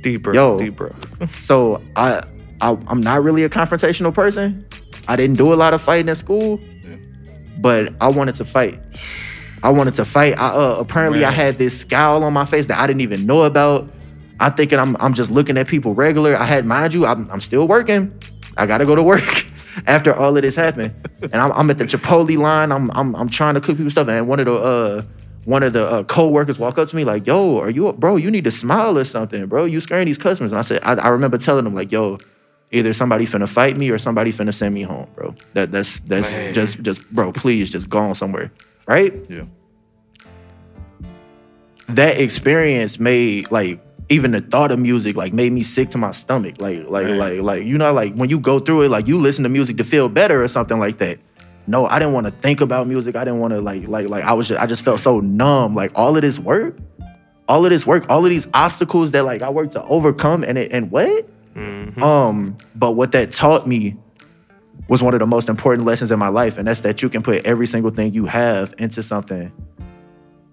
[0.00, 0.58] deeper, Yo.
[0.58, 0.94] deeper.
[1.40, 2.22] So I,
[2.60, 4.66] I I'm not really a confrontational person.
[5.08, 6.60] I didn't do a lot of fighting at school,
[7.58, 8.80] but I wanted to fight.
[9.62, 10.34] I wanted to fight.
[10.38, 13.42] I, uh, apparently, I had this scowl on my face that I didn't even know
[13.44, 13.90] about.
[14.44, 16.36] I'm thinking I'm I'm just looking at people regular.
[16.36, 18.12] I had, mind you, I'm, I'm still working.
[18.58, 19.46] I gotta go to work
[19.86, 22.70] after all of this happened, and I'm, I'm at the Chipotle line.
[22.70, 25.02] I'm I'm I'm trying to cook people stuff, and one of the uh
[25.46, 28.16] one of the uh, co-workers walk up to me like, "Yo, are you, a, bro?
[28.16, 29.64] You need to smile or something, bro.
[29.64, 32.18] You scaring these customers." And I said, I, I remember telling them like, "Yo,
[32.70, 35.34] either somebody finna fight me or somebody finna send me home, bro.
[35.54, 36.52] That that's that's Man.
[36.52, 38.50] just just bro, please just go on somewhere,
[38.86, 39.44] right?" Yeah.
[41.88, 46.12] that experience made like even the thought of music like made me sick to my
[46.12, 46.60] stomach.
[46.60, 47.16] Like like Right.
[47.16, 49.76] like like you know like when you go through it like you listen to music
[49.78, 51.18] to feel better or something like that.
[51.66, 53.16] No, I didn't want to think about music.
[53.16, 55.74] I didn't want to like like like I was just I just felt so numb.
[55.74, 56.76] Like all of this work,
[57.48, 60.58] all of this work, all of these obstacles that like I worked to overcome and
[60.58, 61.26] it and what?
[62.02, 63.96] Um, but what that taught me
[64.88, 67.22] was one of the most important lessons in my life, and that's that you can
[67.22, 69.50] put every single thing you have into something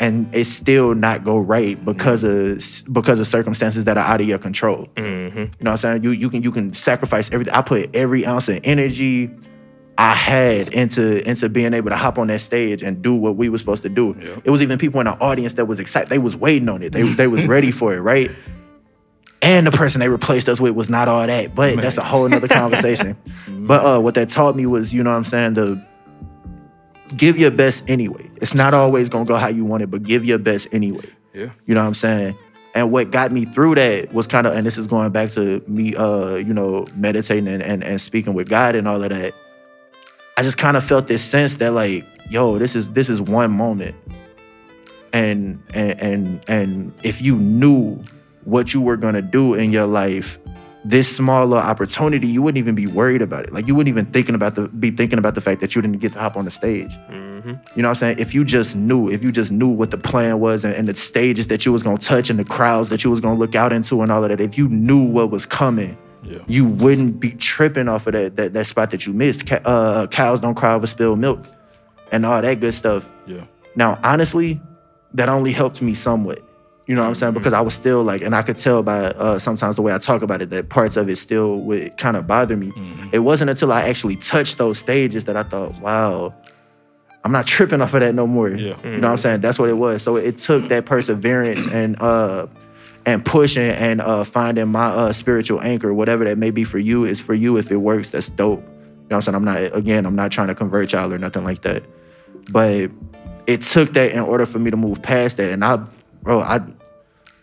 [0.01, 2.59] and it still not go right because of
[2.91, 4.87] because of circumstances that are out of your control.
[4.95, 5.37] Mm-hmm.
[5.37, 6.03] You know what I'm saying?
[6.03, 7.53] You you can you can sacrifice everything.
[7.53, 9.29] I put every ounce of energy
[9.99, 13.47] I had into into being able to hop on that stage and do what we
[13.47, 14.17] were supposed to do.
[14.19, 14.39] Yeah.
[14.43, 16.09] It was even people in the audience that was excited.
[16.09, 16.93] They was waiting on it.
[16.93, 18.31] They they was ready for it, right?
[19.43, 21.53] And the person they replaced us with was not all that.
[21.53, 23.15] But that's a whole nother conversation.
[23.47, 25.83] But uh, what that taught me was, you know what I'm saying, to
[27.17, 28.30] give your best anyway.
[28.38, 31.06] It's not always gonna go how you want it, but give your best anyway.
[31.34, 31.50] Yeah.
[31.65, 32.36] You know what I'm saying?
[32.74, 35.62] And what got me through that was kind of, and this is going back to
[35.67, 39.34] me, uh, you know, meditating and, and, and speaking with God and all of that.
[40.38, 43.52] I just kind of felt this sense that like, yo, this is this is one
[43.52, 43.95] moment.
[45.13, 48.02] And and and and if you knew
[48.45, 50.39] what you were gonna do in your life,
[50.84, 53.54] this small little opportunity, you wouldn't even be worried about it.
[53.54, 56.00] Like you wouldn't even thinking about the be thinking about the fact that you didn't
[56.00, 56.91] get to hop on the stage.
[57.10, 57.50] Mm-hmm.
[57.50, 58.20] You know what I'm saying?
[58.20, 60.96] If you just knew, if you just knew what the plan was and, and the
[60.96, 63.72] stages that you was gonna touch and the crowds that you was gonna look out
[63.72, 66.39] into and all of that, if you knew what was coming, Yeah.
[66.48, 69.44] you wouldn't be tripping off of that that, that spot that you missed.
[69.52, 71.46] Uh, cows don't cry over spilled milk
[72.12, 73.06] and all that good stuff.
[73.28, 73.44] Yeah.
[73.76, 74.60] Now, honestly,
[75.13, 76.41] that only helped me somewhat.
[76.88, 77.34] You know what I'm saying?
[77.34, 79.98] Because I was still like, and I could tell by uh, sometimes the way I
[79.98, 82.74] talk about it that parts of it still would kind of bother me.
[83.13, 86.34] It wasn't until I actually touched those stages that I thought, wow,
[87.24, 88.50] I'm not tripping off of that no more.
[88.50, 88.76] Yeah.
[88.84, 89.41] You know what I'm saying?
[89.41, 90.02] That's what it was.
[90.02, 92.48] So it took that perseverance and uh
[93.06, 97.04] and pushing and uh, finding my uh, spiritual anchor, whatever that may be for you,
[97.06, 97.58] is for you.
[97.58, 98.60] If it works, that's dope.
[98.60, 98.72] You know
[99.08, 99.36] what I'm saying?
[99.36, 101.84] I'm not again, I'm not trying to convert y'all or nothing like that.
[102.52, 102.91] But
[103.48, 105.52] it took that in order for me to move past that.
[105.52, 105.84] And I,
[106.21, 106.62] bro, I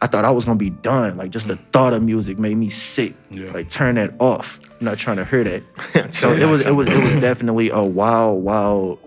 [0.00, 1.16] I thought I was gonna be done.
[1.16, 3.14] Like just the thought of music made me sick.
[3.30, 3.50] Yeah.
[3.52, 4.60] Like turn that off.
[4.80, 6.14] I'm not trying to hear that.
[6.14, 8.98] so it was it was it was definitely a wild, wild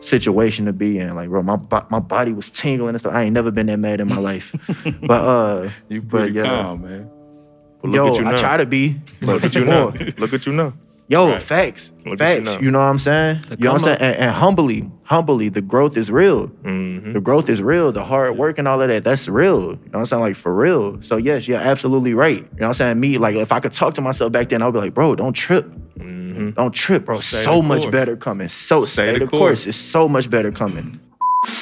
[0.00, 1.14] situation to be in.
[1.14, 1.58] Like, bro, my
[1.90, 3.12] my body was tingling and stuff.
[3.14, 4.54] I ain't never been that mad in my life.
[5.02, 6.44] but uh, You but yeah.
[6.44, 7.10] calm, man.
[7.82, 9.00] But look Yo, at you I try to be.
[9.22, 9.94] Look at you now.
[10.18, 10.72] Look at you now.
[11.10, 11.42] Yo, Right.
[11.42, 12.62] facts, Look at you facts.
[12.62, 13.40] You, know what I'm saying?
[13.50, 13.98] you know what I'm saying?
[14.00, 16.46] And, and humbly, humbly, the growth is real.
[16.46, 17.90] hmm The growth is real.
[17.90, 19.60] The hard work and all of that, that's real.
[19.60, 20.22] You know what I'm saying?
[20.22, 21.02] Like for real.
[21.02, 22.36] So yes, you're absolutely right.
[22.36, 23.00] You know what I'm saying?
[23.00, 25.32] Me, like if I could talk to myself back then, I'd be like, bro, don't
[25.32, 25.66] trip.
[25.98, 27.18] hmm Don't trip, bro.
[27.20, 27.92] Stay so much course.
[27.92, 28.48] better coming.
[28.48, 29.40] So Stay stay, the the course.
[29.40, 29.66] course.
[29.66, 31.00] It's so much better coming.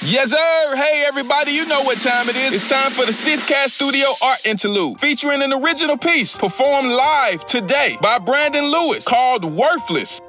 [0.02, 0.76] Yes, sir.
[0.76, 2.62] Hey, everybody, you know what time it is.
[2.62, 7.96] It's time for the Stitchcast Studio Art Interlude, featuring an original piece performed live today
[8.00, 10.20] by Brandon Lewis called Worthless.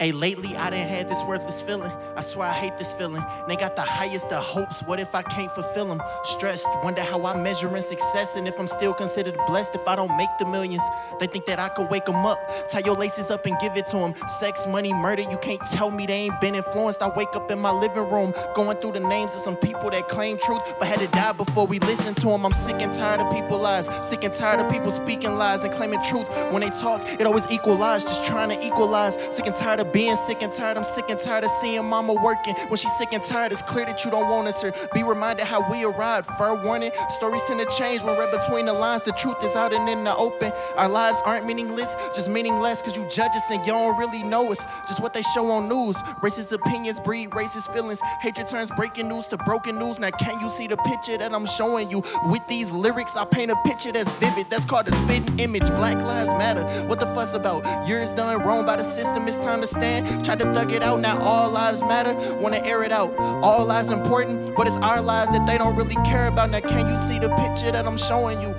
[0.00, 1.90] Hey, lately I done had this worthless feeling.
[2.14, 3.24] I swear I hate this feeling.
[3.48, 4.80] They got the highest of hopes.
[4.84, 6.00] What if I can't fulfill them?
[6.22, 10.16] Stressed, wonder how I'm measuring success and if I'm still considered blessed if I don't
[10.16, 10.84] make the millions.
[11.18, 13.88] They think that I could wake them up, tie your laces up and give it
[13.88, 14.14] to them.
[14.38, 17.02] Sex, money, murder, you can't tell me they ain't been influenced.
[17.02, 20.08] I wake up in my living room, going through the names of some people that
[20.08, 22.46] claim truth, but had to die before we listen to them.
[22.46, 25.74] I'm sick and tired of people lies, sick and tired of people speaking lies and
[25.74, 26.28] claiming truth.
[26.52, 29.16] When they talk, it always equalize, just trying to equalize.
[29.34, 30.76] Sick and tired of being sick and tired.
[30.76, 32.54] I'm sick and tired of seeing mama working.
[32.68, 34.72] When she's sick and tired, it's clear that you don't want us here.
[34.94, 36.28] Be reminded how we arrived.
[36.38, 39.02] Fair warning, stories tend to change when read between the lines.
[39.02, 40.52] The truth is out and in the open.
[40.76, 44.50] Our lives aren't meaningless, just meaningless because you judge us and you don't really know
[44.52, 44.60] us.
[44.86, 45.96] Just what they show on news.
[46.22, 48.00] Racist opinions breed racist feelings.
[48.20, 49.98] Hatred turns breaking news to broken news.
[49.98, 52.02] Now, can you see the picture that I'm showing you?
[52.26, 54.50] With these lyrics, I paint a picture that's vivid.
[54.50, 55.66] That's called a spitting image.
[55.68, 56.64] Black lives matter.
[56.86, 57.88] What the fuss about?
[57.88, 59.28] Yours done wrong by the system.
[59.28, 60.24] It's time to stand.
[60.24, 61.00] Tried to thug it out.
[61.00, 62.14] Now all lives matter.
[62.34, 63.16] Wanna air it out.
[63.18, 66.50] All lives important, but it's our lives that they don't really care about.
[66.50, 68.54] Now, can you see the picture that I'm showing you?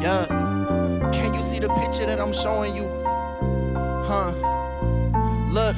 [0.00, 0.26] Yeah.
[1.12, 2.88] Can you see the picture that I'm showing you?
[4.04, 4.32] Huh?
[5.50, 5.76] Look,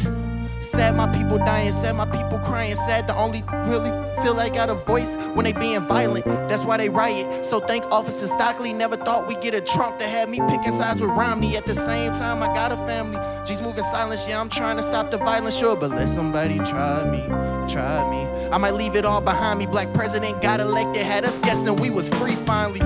[0.65, 3.91] sad my people dying, sad my people crying, sad to only really
[4.23, 6.25] feel like got a voice when they being violent.
[6.25, 7.47] That's why they riot.
[7.47, 8.73] So thank Officer Stockley.
[8.73, 11.57] Never thought we'd get a Trump that had me picking sides with Romney.
[11.57, 13.19] At the same time, I got a family.
[13.47, 17.05] G's moving silence, yeah, I'm trying to stop the violence, sure, but let somebody try
[17.05, 17.23] me,
[17.71, 18.49] try me.
[18.51, 19.67] I might leave it all behind me.
[19.67, 22.81] Black president got elected, had us guessing we was free finally.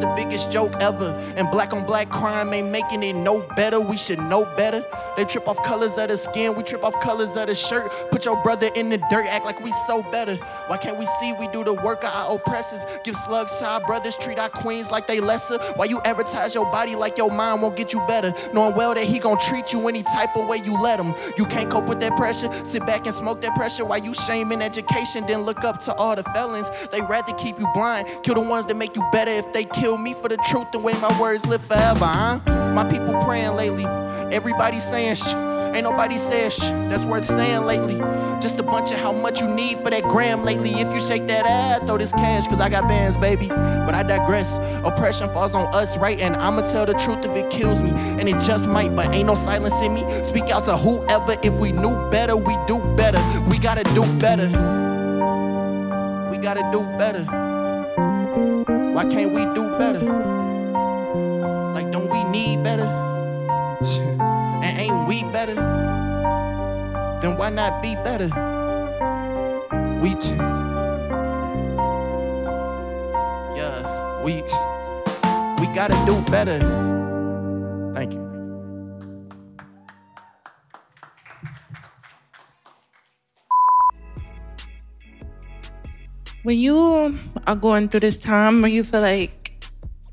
[0.00, 1.10] The biggest joke ever.
[1.36, 3.80] And black on black crime ain't making it no better.
[3.80, 4.84] We should know better.
[5.16, 7.90] They trip off colors of the skin, we trip off colors of the shirt.
[8.10, 10.36] Put your brother in the dirt, act like we so better.
[10.66, 12.80] Why can't we see we do the work of our oppressors?
[13.04, 15.58] Give slugs to our brothers, treat our queens like they lesser.
[15.76, 18.32] Why you advertise your body like your mind won't get you better?
[18.52, 21.14] Knowing well that he gon' treat you any type of way you let him.
[21.36, 22.50] You can't cope with that pressure.
[22.64, 26.16] Sit back and smoke that pressure Why you shaming education, then look up to all
[26.16, 26.70] the felons.
[26.90, 28.08] They rather keep you blind.
[28.22, 30.84] Kill the ones that make you better if they kill me for the truth and
[30.84, 32.40] way my words live forever, huh?
[32.74, 33.84] My people praying lately.
[34.34, 35.34] Everybody saying shh.
[35.74, 36.60] Ain't nobody said shh.
[36.60, 37.98] That's worth saying lately.
[38.40, 40.70] Just a bunch of how much you need for that gram lately.
[40.70, 43.48] If you shake that ass, throw this cash, cause I got bands, baby.
[43.48, 44.56] But I digress.
[44.84, 46.20] Oppression falls on us, right?
[46.20, 47.90] And I'ma tell the truth if it kills me.
[47.90, 50.04] And it just might, but ain't no silence in me.
[50.24, 51.36] Speak out to whoever.
[51.42, 53.20] If we knew better, we do better.
[53.48, 54.48] We gotta do better.
[56.30, 57.26] We gotta do better.
[58.94, 60.00] Why can't we do better?
[61.74, 62.86] Like, don't we need better?
[64.62, 65.54] And ain't we better?
[67.20, 68.28] Then why not be better?
[70.02, 70.30] We, t-
[73.56, 74.42] yeah, we,
[75.60, 76.58] we gotta do better.
[77.94, 78.29] Thank you.
[86.42, 89.64] When you are going through this time where you feel like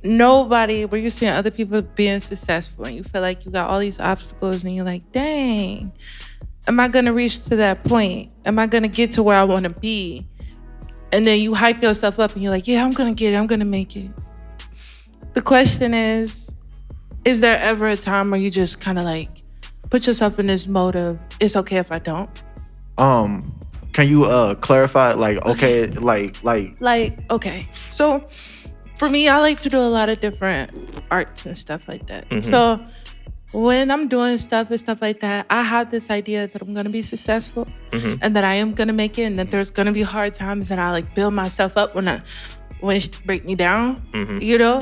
[0.04, 3.80] nobody, where you're seeing other people being successful and you feel like you got all
[3.80, 5.92] these obstacles and you're like, dang,
[6.68, 8.34] am I gonna reach to that point?
[8.46, 10.28] Am I gonna get to where I wanna be?
[11.12, 13.48] And then you hype yourself up and you're like, yeah, I'm gonna get it, I'm
[13.48, 14.12] gonna make it.
[15.34, 16.50] The question is,
[17.24, 19.44] is there ever a time where you just kind of like
[19.90, 22.30] put yourself in this mode of, it's okay if I don't?
[22.98, 23.54] Um,
[23.98, 25.14] can you uh clarify?
[25.26, 28.06] Like, okay, like, like, like okay so
[29.00, 30.66] for me i like to do a lot of different
[31.18, 32.44] arts and stuff like that Mhm.
[32.54, 32.62] so
[33.54, 36.96] when I'm doing stuff and stuff like that, I have this idea that I'm gonna
[37.00, 38.20] be successful Mhm.
[38.22, 40.80] and that I am gonna make it, and that there's gonna be hard times, and
[40.82, 42.18] I like build myself up when I
[42.82, 44.42] when it break me down, Mhm.
[44.50, 44.78] you know.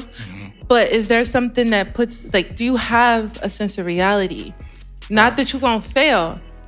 [0.67, 4.51] But is there something that puts like, do you have a sense of reality?
[5.11, 6.25] Not that you're gonna fail,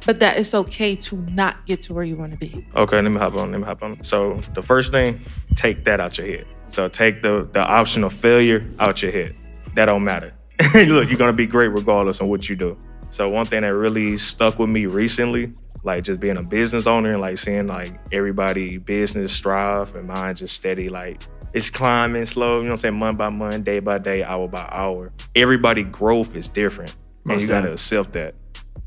[0.08, 2.66] but that it's okay to not get to where you want to be.
[2.78, 3.52] Okay, let me hop on.
[3.52, 4.02] Let me hop on.
[4.06, 5.22] So the first thing,
[5.56, 6.46] take that out your head.
[6.70, 9.36] So take the the option of failure out your head.
[9.76, 10.32] That don't matter.
[10.74, 12.78] Look, you're gonna be great regardless of what you do.
[13.10, 15.52] So one thing that really stuck with me recently,
[15.84, 20.36] like just being a business owner and like seeing like everybody business strive and mine
[20.36, 21.22] just steady, like
[21.54, 22.60] it's climbing slow.
[22.60, 22.96] You know what I'm saying?
[22.96, 25.12] Month by month, day by day, hour by hour.
[25.36, 26.96] Everybody growth is different,
[27.26, 28.36] and Most you gotta accept that.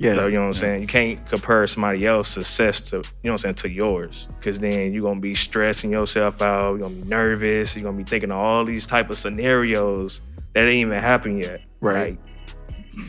[0.01, 0.14] Yeah.
[0.14, 0.80] So you know what I'm saying?
[0.80, 4.28] You can't compare somebody else's success to, you know what I'm saying, to yours.
[4.40, 8.05] Cause then you're gonna be stressing yourself out, you're gonna be nervous, you're gonna be
[8.05, 10.22] thinking of all these type of scenarios
[10.55, 11.61] that ain't even happened yet.
[11.82, 12.18] Right.
[12.18, 12.18] Like,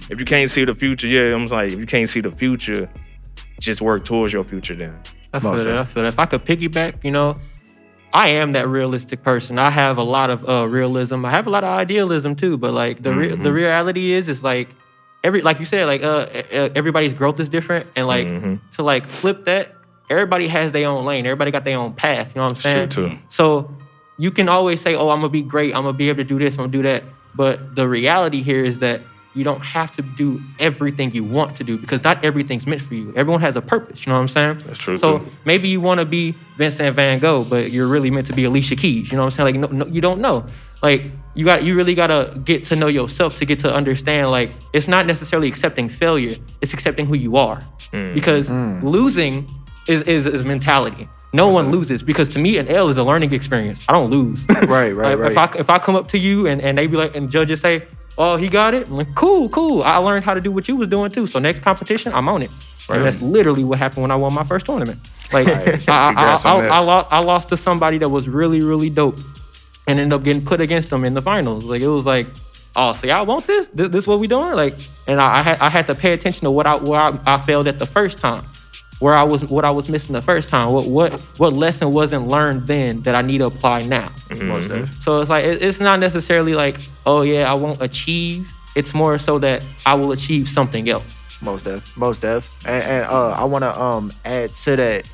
[0.10, 2.90] if you can't see the future, yeah, I'm like, if you can't see the future,
[3.62, 5.00] just work towards your future then.
[5.34, 5.78] I feel Most that.
[5.78, 6.10] I feel that.
[6.10, 7.38] If I could piggyback, you know,
[8.14, 9.58] I am that realistic person.
[9.58, 11.24] I have a lot of uh, realism.
[11.24, 12.58] I have a lot of idealism too.
[12.58, 13.44] But like the re- Mhm.
[13.44, 14.68] the reality is, it's like
[15.24, 18.60] every like you said, like uh, uh, everybody's growth is different, and like Mhm.
[18.76, 19.76] to like flip that,
[20.10, 21.26] everybody has their own lane.
[21.26, 22.34] Everybody got their own path.
[22.36, 22.90] You know what I'm saying?
[22.90, 23.12] Too.
[23.30, 23.72] So
[24.18, 25.76] you can always say, "Oh, I'm gonna be great.
[25.76, 26.54] I'm gonna be able to do this.
[26.54, 27.04] I'm gonna do that."
[27.36, 29.02] But the reality here is that
[29.34, 32.96] you don't have to do everything you want to do because not everything's meant for
[32.96, 33.14] you.
[33.16, 34.06] Everyone has a purpose.
[34.06, 34.58] You know what I'm saying?
[34.66, 35.26] That's true, So too.
[35.46, 38.76] maybe you want to be Vincent Van Gogh, but you're really meant to be Alicia
[38.76, 39.10] Keys.
[39.12, 39.62] You know what I'm saying?
[39.62, 40.46] Like, no, no, you don't know.
[40.84, 41.06] Like,
[41.36, 44.32] you got, you really gotta get to know yourself to get to understand.
[44.32, 47.62] Like, it's not necessarily accepting failure; it's accepting who you are.
[47.94, 48.14] Mm.
[48.14, 48.52] Because
[48.84, 49.48] losing
[49.88, 51.08] is, is is mentality.
[51.34, 53.86] No one loses because to me, an L is a learning experience.
[53.88, 54.46] I don't lose.
[54.68, 56.98] Right, right, Like, If I if I come up to you and, and they be
[56.98, 57.84] like, and judges say,
[58.18, 59.84] "Oh, he got it," I'm like, "Cool, cool.
[59.84, 62.42] I learned how to do what you was doing too." So next competition, I'm on
[62.42, 62.52] it.
[62.88, 62.98] Right.
[62.98, 65.00] And that's literally what happened when I won my first tournament.
[65.32, 66.68] Like I, I, I, I.
[66.68, 69.18] I, lost, I lost to somebody that was really, really dope,
[69.88, 71.64] and ended up getting put against them in the finals.
[71.64, 72.28] Like it was like,
[72.76, 73.70] oh, so y'all want this?
[73.70, 74.54] This, this what we doing?
[74.54, 74.76] Like,
[75.08, 77.42] and I, I had I had to pay attention to what I where I, I
[77.42, 78.44] failed at the first time,
[79.02, 80.70] where I was what I was missing the first time.
[80.72, 84.12] What what what lesson wasn't learned then that I need to apply now.
[84.30, 84.90] Most definitely.
[85.02, 88.50] So it's like it- it's not necessarily like, oh yeah, I won't achieve.
[88.76, 91.26] It's more so that I will achieve something else.
[91.42, 95.06] Most def, most def, and, and uh, I want to um add to that.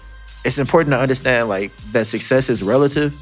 [0.45, 3.15] It's important to understand like that success is relative,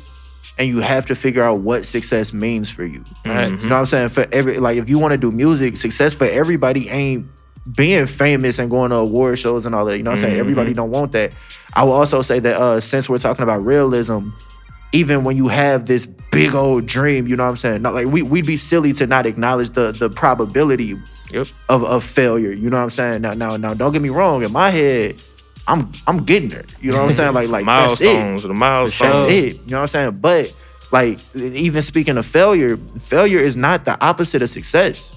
[0.58, 3.04] and you have to figure out what success means for you.
[3.26, 3.46] Right.
[3.46, 4.10] You know what I'm saying?
[4.10, 7.32] For every like, if you want to do music, success for everybody ain't
[7.76, 9.98] being famous and going to award shows and all that.
[9.98, 10.36] You know what I'm saying?
[10.36, 10.40] Mhm.
[10.40, 11.34] Everybody don't want that.
[11.74, 14.30] I will also say that uh, since we're talking about realism,
[14.92, 17.82] even when you have this big old dream, you know what I'm saying?
[17.82, 20.96] Not like we we'd be silly to not acknowledge the the probability
[21.32, 21.48] Yep.
[21.70, 22.52] of, of failure.
[22.52, 23.22] You know what I'm saying?
[23.24, 24.44] Now, now, now, don't get me wrong.
[24.44, 25.16] In my head,
[25.68, 26.66] I'm I'm getting there.
[26.80, 27.34] You know what I'm saying?
[27.34, 28.42] Like, like that's it.
[28.44, 29.14] the milestones.
[29.22, 29.56] That's it.
[29.56, 30.12] You know what I'm saying?
[30.22, 30.54] But
[30.92, 35.12] like, even speaking of failure, failure is not the opposite of success.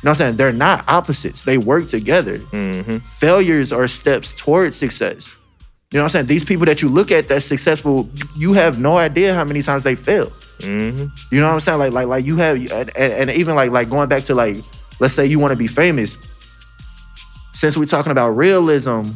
[0.00, 0.36] You know what I'm saying?
[0.36, 1.42] They're not opposites.
[1.42, 2.38] They work together.
[2.38, 2.98] Mm-hmm.
[2.98, 5.34] Failures are steps towards success.
[5.90, 6.26] You know what I'm saying?
[6.26, 9.82] These people that you look at that's successful, you have no idea how many times
[9.82, 10.32] they failed.
[10.58, 11.06] Mm-hmm.
[11.34, 11.78] You know what I'm saying?
[11.78, 14.58] Like, like, like you have, and, and even like, like going back to like,
[15.00, 16.16] let's say you want to be famous.
[17.52, 19.10] Since we're talking about realism,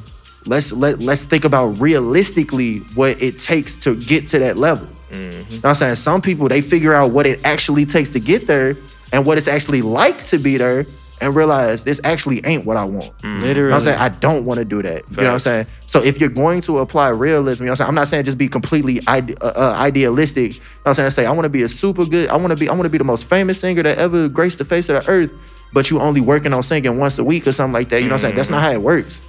[0.46, 4.88] let's let let's think about realistically what it takes to get to that level.
[5.12, 5.96] You know what I'm saying?
[5.96, 8.76] Some people they figure out what it actually takes to get there
[9.12, 10.86] and what it's actually like to be there
[11.20, 13.12] and realize this actually ain't what I want.
[13.22, 13.28] You
[13.68, 13.98] know what I'm saying?
[13.98, 15.08] I don't want to do that.
[15.10, 15.66] You know what I'm saying?
[15.86, 17.88] So if you're going to apply realism, you know what I'm saying?
[17.90, 20.54] I'm not saying just be completely ide- uh, uh, idealistic.
[20.54, 21.10] You know what I'm saying?
[21.12, 22.88] Say I want to be a super good, I want to be I want to
[22.90, 25.30] be the most famous singer that ever graced the face of the earth,
[25.72, 28.00] but you only working on singing once a week or something like that.
[28.02, 28.34] You know what I'm saying?
[28.36, 29.20] That's not how it works.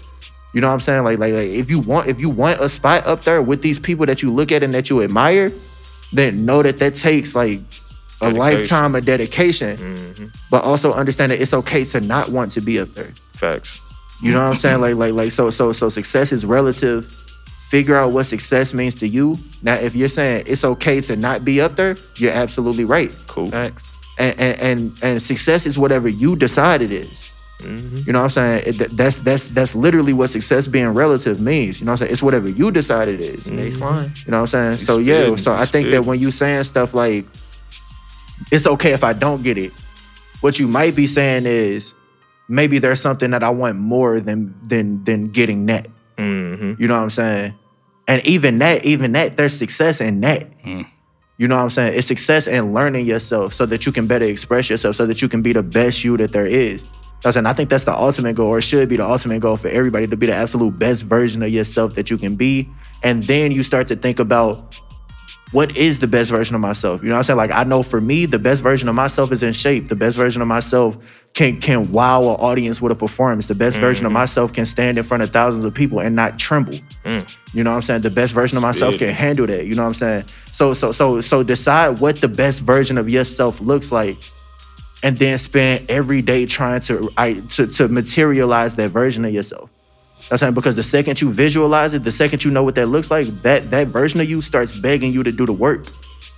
[0.53, 1.03] You know what I'm saying?
[1.03, 3.77] Like, like, like if you want if you want a spot up there with these
[3.77, 5.51] people that you look at and that you admire,
[6.11, 7.59] then know that that takes like
[8.23, 8.59] a Dedication.
[8.59, 10.25] lifetime of dedication, Mm-hmm.
[10.51, 13.11] but also understand that it's okay to not want to be up there.
[13.33, 13.79] Facts.
[14.21, 14.79] You know what I'm saying?
[14.79, 17.11] Like, like, like, so, so, so success is relative.
[17.69, 19.37] Figure out what success means to you.
[19.63, 23.11] Now, if you're saying it's okay to not be up there, you're absolutely right.
[23.27, 23.49] Cool.
[23.49, 23.89] Facts.
[24.19, 27.29] And and and, and success is whatever you decide it is.
[27.59, 27.97] Mm-hmm.
[28.05, 28.63] You know what I'm saying?
[28.79, 31.79] It, that's that's that's literally what success being relative means.
[31.79, 32.11] You know what I'm saying?
[32.11, 33.45] It's whatever you decide it is.
[33.47, 34.15] Baseline.
[34.25, 34.79] You know what I'm saying?
[34.79, 37.25] You So yeah, spitting, so you I think that when you saying stuff like
[38.53, 39.73] it's okay if I don't get it,
[40.41, 41.93] what you might be saying is
[42.47, 45.87] maybe there's something that I want more than than than getting that.
[46.17, 46.81] Mm-hmm.
[46.81, 47.55] You know what I'm saying?
[48.07, 50.47] And even that, even that, there's success in that.
[51.37, 51.97] You know what I'm saying?
[51.97, 55.27] It's success in learning yourself so that you can better express yourself, so that you
[55.27, 56.87] can be the best you that there is.
[57.25, 59.69] I said, I think that's the ultimate goal, or should be the ultimate goal for
[59.69, 62.69] everybody to be the absolute best version of yourself that you can be.
[63.01, 64.75] And then you start to think about
[65.53, 67.01] what is the best version of myself?
[67.01, 67.37] You know what I'm saying?
[67.37, 69.87] Like I know for me, the best version of myself is in shape.
[69.87, 70.97] The best version of myself
[71.33, 73.45] can can wow an audience with a performance.
[73.47, 74.15] The best version of Mhm.
[74.15, 76.77] myself can stand in front of thousands of people and not tremble.
[77.05, 77.25] Mm.
[77.53, 78.01] You know what I'm saying?
[78.01, 79.65] The best version of myself can handle that.
[79.65, 80.23] You know what I'm saying?
[80.51, 84.17] So so so so decide what the best version of yourself looks like
[85.03, 89.69] and then spend every day trying to I to, to materialize that version of yourself.
[90.29, 93.11] That's saying because the second you visualize it, the second you know what that looks
[93.11, 95.85] like, that that version of you starts begging you to do the work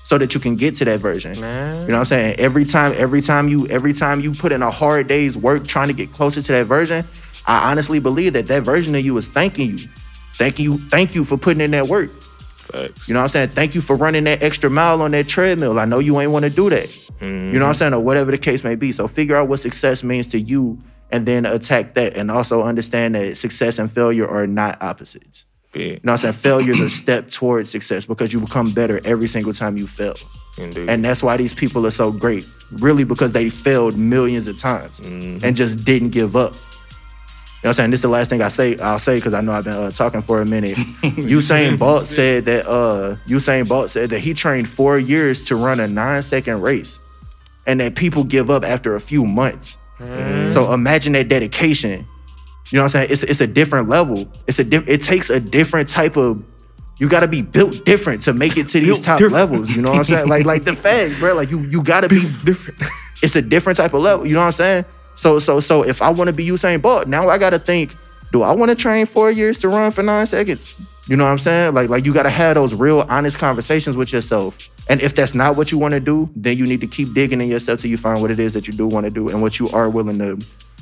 [0.05, 1.39] so that you can get to that version.
[1.39, 1.71] Man.
[1.81, 2.35] You know what I'm saying?
[2.39, 5.87] Every time, every time you, every time you put in a hard day's work trying
[5.87, 7.03] to get closer to that version,
[7.47, 9.87] I honestly believe that that version of you is thanking you,
[10.33, 12.11] thanking you, thank you for putting in that work.
[12.21, 13.07] Facts.
[13.07, 13.49] You know what I'm saying?
[13.49, 15.79] Thank you for running that extra mile on that treadmill.
[15.79, 16.95] I know you ain't want to do that.
[17.21, 17.73] You know what I'm mm-hmm.
[17.73, 17.93] saying?
[17.93, 18.91] Or whatever the case may be.
[18.91, 20.81] So figure out what success means to you
[21.11, 22.15] and then attack that.
[22.15, 25.45] And also understand that success and failure are not opposites.
[25.73, 26.33] Yeah, You know what I'm saying?
[26.35, 30.15] Failure is a step towards success because you become better every single time you fail.
[30.57, 30.89] indeed.
[30.89, 32.45] And that's why these people are so great.
[32.71, 36.53] Really because they failed millions of times and just didn't give up.
[36.53, 36.59] You
[37.67, 37.91] know what I'm saying?
[37.91, 38.77] This is the last thing I say.
[38.77, 40.77] I'll say because I know I've been uh, talking for a minute.
[41.01, 45.79] Usain Bolt said that uh, Usain Bolt said that he trained four years to run
[45.79, 46.99] a nine second race,
[47.65, 49.77] and that people give up after a few months.
[49.99, 50.49] Mm-hmm.
[50.49, 52.05] So imagine that dedication.
[52.71, 53.11] You know what I'm saying?
[53.11, 54.27] It's it's a different level.
[54.47, 56.43] It's a diff- it takes a different type of.
[56.97, 59.33] You got to be built different to make it to these Built top different.
[59.51, 59.69] levels.
[59.69, 60.27] You know what I'm saying?
[60.29, 61.33] Like like the facts, bro.
[61.35, 62.79] Like you you got to be different.
[63.23, 64.27] It's a different type of level.
[64.27, 64.85] You know what I'm saying?
[65.15, 67.95] So so so if I want to be Usain Bolt, now I got to think:
[68.31, 70.73] Do I want to train four years to run for nine seconds?
[71.07, 71.73] You know what I'm saying?
[71.73, 74.57] Like like you got to have those real honest conversations with yourself.
[74.87, 77.41] And if that's not what you want to do, then you need to keep digging
[77.41, 79.41] in yourself till you find what it is that you do want to do and
[79.41, 80.39] what you are willing to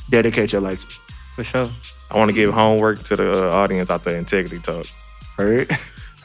[0.09, 0.95] dedicate your life to.
[1.35, 1.69] For sure.
[2.11, 4.17] I want to give homework to the uh, audience out there.
[4.17, 4.85] Integrity talk.
[5.37, 5.71] Heard?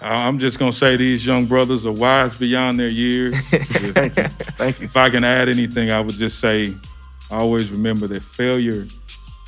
[0.01, 3.35] I- I'm just gonna say these young brothers are wise beyond their years.
[3.51, 4.29] Thank you.
[4.57, 4.85] Thank you.
[4.85, 6.73] if I can add anything, I would just say,
[7.31, 8.87] always remember that failure,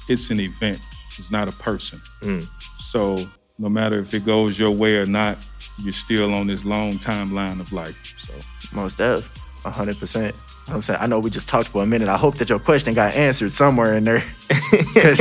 [0.08, 0.80] it's an event.
[1.18, 2.00] It's not a person.
[2.22, 2.48] Mm.
[2.78, 3.28] So
[3.60, 5.36] no matter if it goes your way or not,
[5.82, 8.14] you're still on this long timeline of life.
[8.18, 8.32] So
[8.72, 9.30] Most def.
[9.66, 10.34] A hundred percent.
[10.68, 12.08] I'm saying I know we just talked for a minute.
[12.08, 14.24] I hope that your question got answered somewhere in there.
[14.94, 15.20] 'Cause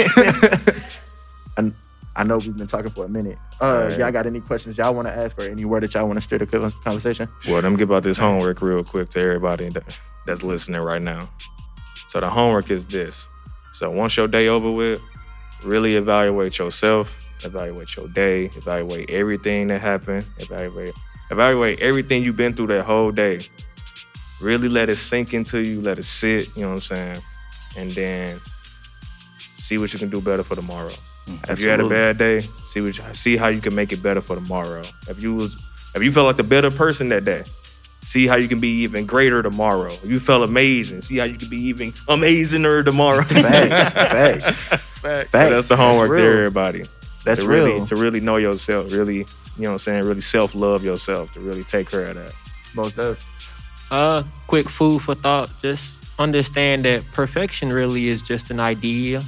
[1.58, 1.72] I,
[2.16, 3.38] I know we've been talking for a minute.
[3.60, 4.00] Uh, Alright.
[4.00, 6.38] y'all got any questions y'all want to ask or anywhere that y'all want to steer
[6.40, 7.28] the con- conversation?
[7.48, 9.70] Well, let me give out this homework real quick to everybody
[10.26, 11.30] that's listening right now.
[12.08, 13.28] So the homework is this.
[13.74, 15.02] So once your day over with,
[15.66, 20.94] really evaluate yourself, evaluate your day, evaluate everything that happened, evaluate
[21.32, 23.40] evaluate everything you've been through that whole day.
[24.42, 27.22] Really let it sink into you, let it sit, you know what I'm saying?
[27.78, 28.42] And then
[29.58, 30.92] see what you can do better for tomorrow.
[31.28, 33.92] Mm, if you had a bad day, see what you, see how you can make
[33.92, 34.84] it better for tomorrow.
[35.08, 35.56] If you was
[35.96, 37.44] if you felt like the better person that day,
[38.04, 39.92] see how you can be even greater tomorrow.
[39.92, 43.24] If you felt amazing, see how you can be even amazinger tomorrow.
[43.24, 44.84] Facts, facts, Facts.
[45.02, 45.32] Facts.
[45.32, 46.32] That's the homework That's real.
[46.32, 46.84] everybody.
[47.30, 47.86] That's to really real.
[47.86, 49.26] to really know yourself, really, you
[49.58, 52.34] know what I'm saying, really self-love yourself, to really take care of that.
[52.76, 53.26] Most def.
[53.92, 55.50] Uh, quick food for thought.
[55.62, 59.24] Just understand that perfection really is just an idea.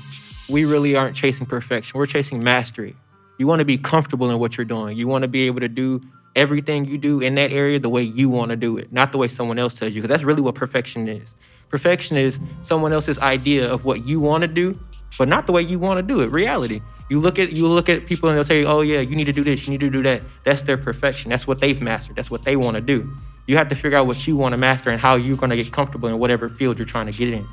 [0.49, 1.97] We really aren't chasing perfection.
[1.97, 2.95] We're chasing mastery.
[3.37, 4.97] You want to be comfortable in what you're doing.
[4.97, 6.01] You want to be able to do
[6.35, 9.17] everything you do in that area the way you want to do it, not the
[9.17, 10.01] way someone else tells you.
[10.01, 11.27] Because that's really what perfection is.
[11.69, 14.77] Perfection is someone else's idea of what you want to do,
[15.17, 16.29] but not the way you want to do it.
[16.31, 16.81] Reality.
[17.11, 19.33] You look at you look at people and they'll say, "Oh yeah, you need to
[19.33, 21.29] do this, you need to do that." That's their perfection.
[21.29, 22.15] That's what they've mastered.
[22.15, 22.97] That's what they want to do.
[23.47, 25.57] You have to figure out what you want to master and how you're going to
[25.61, 27.45] get comfortable in whatever field you're trying to get in.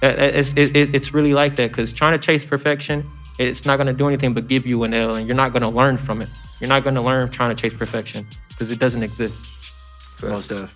[0.00, 3.04] That- that- It's, it, it- it's really like that because trying to chase perfection,
[3.38, 5.62] it's not going to do anything but give you an L, and you're not going
[5.62, 6.30] to learn from it.
[6.60, 9.34] You're not going to learn trying to chase perfection because it doesn't exist.
[10.22, 10.70] Most def.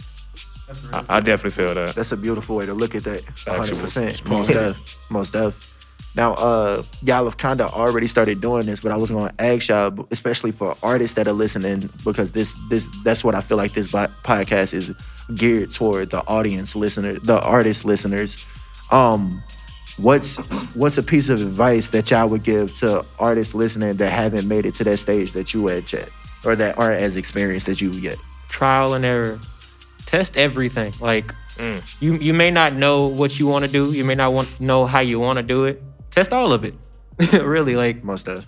[0.92, 1.94] I, I definitely feel that.
[1.94, 3.22] That's a beautiful way to look at that.
[3.46, 4.28] Actual 100%.
[4.28, 4.76] Most def.
[5.10, 5.75] Most def.
[6.16, 9.42] Now, uh, y'all have kind of already started doing this, but I was going to
[9.42, 13.58] ask y'all, especially for artists that are listening, because this, this, that's what I feel
[13.58, 14.92] like this podcast is
[15.34, 18.42] geared toward the audience listener, the artist listeners.
[18.90, 19.42] Um,
[19.98, 20.36] what's
[20.74, 24.64] what's a piece of advice that y'all would give to artists listening that haven't made
[24.64, 26.08] it to that stage that you at yet,
[26.44, 28.16] or that aren't as experienced as you yet?
[28.48, 29.38] Trial and error.
[30.06, 30.94] Test everything.
[31.00, 31.24] Like
[31.56, 31.82] Mm.
[32.00, 33.90] you, you may not know what you want to do.
[33.90, 35.82] You may not want know how you want to do it.
[36.16, 36.74] Test all of it.
[37.32, 38.46] really, like Most def.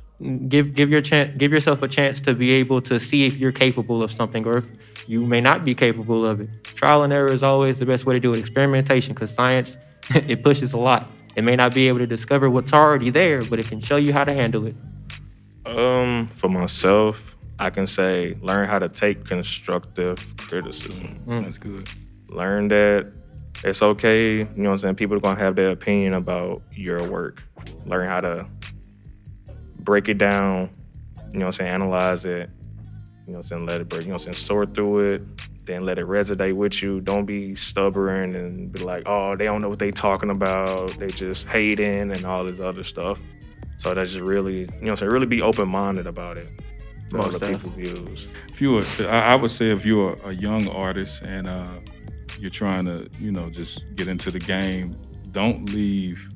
[0.49, 3.53] give give your chance give yourself a chance to be able to see if you're
[3.53, 4.67] capable of something or if
[5.07, 6.51] you may not be capable of it
[6.81, 9.79] trial and error is always the best way to do it experimentation because science
[10.33, 11.03] it pushes a lot
[11.37, 14.13] It may not be able to discover what's already there, but it can show you
[14.13, 14.75] how to handle it.
[15.65, 21.21] Um, for myself, I can say learn how to take constructive criticism.
[21.27, 21.89] That's good.
[22.29, 23.13] Learn that
[23.65, 24.95] it's okay, you know what I'm saying?
[24.97, 27.43] People are gonna have their opinion about your work.
[27.87, 28.47] Learn how to
[29.81, 30.71] break it down,
[31.33, 32.51] you know what I'm saying, analyze it,
[33.27, 35.15] you know what I'm saying, let it break, you know what I'm saying, sort through
[35.15, 37.01] it, then let it resonate with you.
[37.01, 40.99] Don't be stubborn and be like, oh, they don't know what they talking about.
[40.99, 43.21] They just hating and all this other stuff.
[43.77, 46.49] So that's just really, you know what I'm saying, really be open minded about it.
[47.13, 48.27] Most other people's views.
[48.49, 51.67] If you were, I I would say if you're a young artist and uh,
[52.41, 54.97] you're trying to, you know, just get into the game,
[55.33, 56.29] don't leave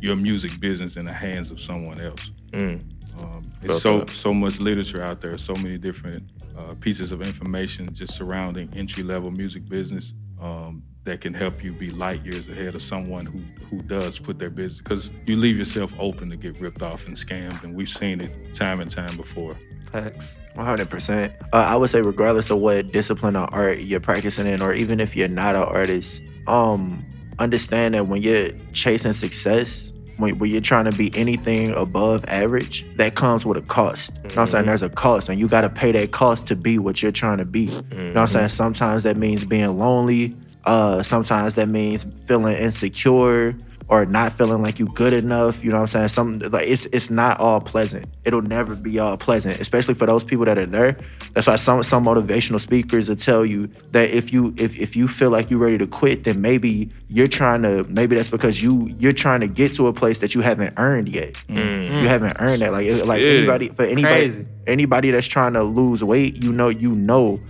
[0.00, 2.30] your music business in the hands of someone else.
[2.52, 2.82] Mm.
[3.18, 4.10] Um, there's so that.
[4.10, 6.22] so much literature out there, so many different
[6.58, 11.72] uh, pieces of information just surrounding entry level music business um, that can help you
[11.72, 15.58] be light years ahead of someone who who does put their business because you leave
[15.58, 19.16] yourself open to get ripped off and scammed, and we've seen it time and time
[19.16, 19.54] before.
[19.92, 20.39] Facts.
[20.54, 21.32] One hundred percent.
[21.52, 25.00] Uh, I would say, regardless of what discipline or art you're practicing in, or even
[25.00, 27.04] if you're not an artist, um,
[27.38, 32.84] understand that when you're chasing success, when, when you're trying to be anything above average,
[32.96, 34.10] that comes with a cost.
[34.10, 34.66] You know what I'm saying?
[34.66, 37.38] There's a cost, and you got to pay that cost to be what you're trying
[37.38, 37.60] to be.
[37.60, 38.48] You know what I'm saying?
[38.48, 40.36] Sometimes that means being lonely.
[40.64, 43.56] Uh, sometimes that means feeling insecure
[43.90, 45.64] or not feeling like you good enough.
[45.64, 46.08] You know what I'm saying?
[46.08, 48.06] Some like it's it's not all pleasant.
[48.24, 50.96] It'll never be all pleasant, especially for those people that are there.
[51.34, 55.08] That's why some some motivational speakers will tell you that if you if if you
[55.08, 58.94] feel like you're ready to quit, then maybe you're trying to maybe that's because you
[59.00, 61.34] you're trying to get to a place that you haven't earned yet.
[61.48, 62.00] Mm.
[62.02, 62.70] You haven't earned that.
[62.70, 63.28] Like like Yeah.
[63.30, 64.46] anybody for anybody Crazy.
[64.68, 67.40] anybody that's trying to lose weight, you know you know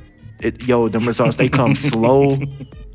[0.41, 2.39] it, yo, them results they come slow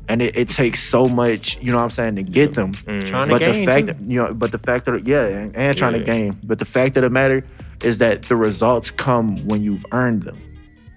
[0.08, 2.72] and it, it takes so much, you know what I'm saying, to get them.
[2.72, 3.92] Trying to But gain, the fact too.
[3.94, 6.04] that you know, but the fact that yeah, and, and trying to Yeah.
[6.04, 6.38] gain.
[6.44, 7.44] But the fact of the matter
[7.82, 10.40] is that the results come when you've earned them.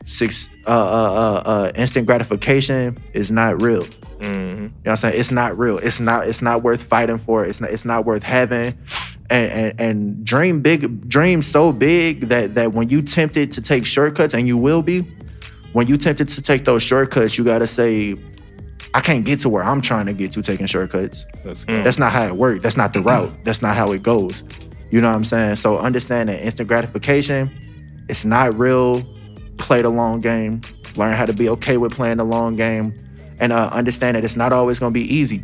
[0.05, 3.84] Six uh uh uh, uh instant gratification is not real.
[4.20, 5.20] hmm You know what I'm saying?
[5.20, 5.78] It's not real.
[5.78, 7.45] It's not it's not worth fighting for.
[7.45, 8.76] It's not it's not worth having.
[9.32, 13.86] And, and and dream big dream so big that that when you tempted to take
[13.86, 15.01] shortcuts and you will be,
[15.74, 18.16] when you tempted to take those shortcuts, you gotta say,
[18.93, 21.25] I can't get to where I'm trying to get to taking shortcuts.
[21.43, 21.84] That's Mm.
[21.84, 22.63] That's not how it works.
[22.63, 23.32] That's not the route.
[23.43, 24.43] That's not how it goes.
[24.91, 25.57] You know what I'm saying?
[25.57, 27.51] So understand that instant gratification,
[28.09, 29.03] it's not real.
[29.57, 30.61] Play the long game.
[30.95, 32.93] Learn how to be okay with playing the long game,
[33.39, 35.43] and uh, understand that it's not always gonna be easy.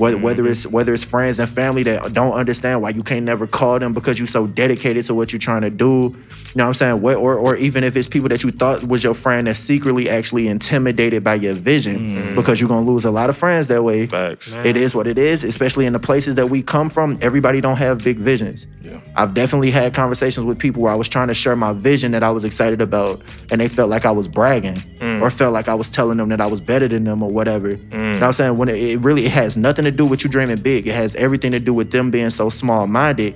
[0.00, 0.52] Whether, whether mm-hmm.
[0.52, 3.92] it's whether it's friends and family that don't understand why you can't never call them
[3.92, 5.86] because you're so dedicated to what you're trying to do.
[5.86, 7.02] You know what I'm saying?
[7.02, 10.08] What, or or even if it's people that you thought was your friend that's secretly
[10.08, 12.34] actually intimidated by your vision mm-hmm.
[12.34, 14.06] because you're gonna lose a lot of friends that way.
[14.06, 14.54] Facts.
[14.64, 17.18] It is what it is, especially in the places that we come from.
[17.20, 18.66] Everybody don't have big visions.
[18.80, 19.00] Yeah.
[19.16, 22.22] I've definitely had conversations with people where I was trying to share my vision that
[22.22, 23.20] I was excited about,
[23.50, 25.09] and they felt like I was bragging mm-hmm.
[25.22, 27.70] Or felt like I was telling them that I was better than them or whatever.
[27.70, 28.56] You know what I'm saying?
[28.56, 30.86] When it, it really it has nothing to do with you dreaming big.
[30.86, 33.34] It has everything to do with them being so small minded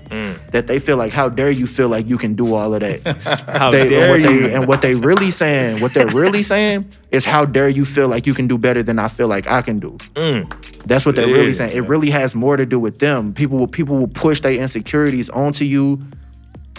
[0.52, 3.02] that they feel like, how dare you feel like you can do all of that?
[3.48, 4.40] How they, dare and what you?
[4.40, 8.08] They, and what they really saying, what they're really saying is, how dare you feel
[8.08, 9.98] like you can do better than I feel like I can do.
[10.14, 10.48] Mm.
[10.86, 11.76] That's what they're really saying.
[11.76, 13.34] It really has more to do with them.
[13.34, 16.00] People will people will push their insecurities onto you.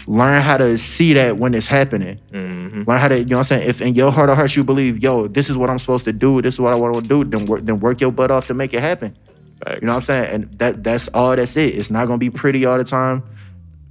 [0.08, 2.20] Learn how to see that when it's happening.
[2.32, 2.84] Mm-hmm.
[2.90, 3.70] Learn how to, you know what I'm saying?
[3.70, 6.14] If in your heart of hearts you believe, yo, this is what I'm supposed to
[6.14, 8.48] do, this is what I want to do, then work then work your butt off
[8.48, 9.16] to make it happen.
[9.64, 9.82] Facts.
[9.82, 10.34] You know what I'm saying?
[10.34, 11.76] And that that's all that's it.
[11.76, 13.24] It's not gonna be pretty all the time.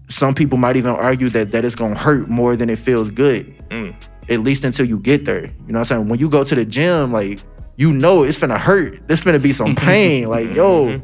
[0.09, 3.57] Some people might even argue that that it's gonna hurt more than it feels good.
[3.71, 3.95] Mm.
[4.29, 5.45] At least until you get there.
[5.47, 6.09] You know what I'm saying?
[6.09, 7.41] When you go to the gym, like
[7.77, 9.05] you know it's gonna hurt.
[9.09, 10.29] There's finna be some pain.
[10.29, 11.01] like, yo,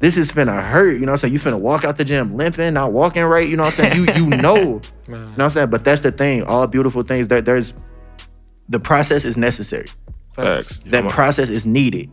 [0.00, 0.92] this is finna hurt.
[0.92, 1.32] You know what I'm saying?
[1.32, 3.48] You finna walk out the gym limping, not walking right.
[3.48, 3.96] You know what I'm saying?
[3.96, 4.56] You you know.
[4.56, 5.70] You know what I'm saying?
[5.70, 6.44] But that's the thing.
[6.44, 7.28] All beautiful things.
[7.28, 7.72] There, there's
[8.68, 9.88] the process is necessary.
[10.34, 10.80] Facts.
[10.86, 12.10] That I'm process is needed.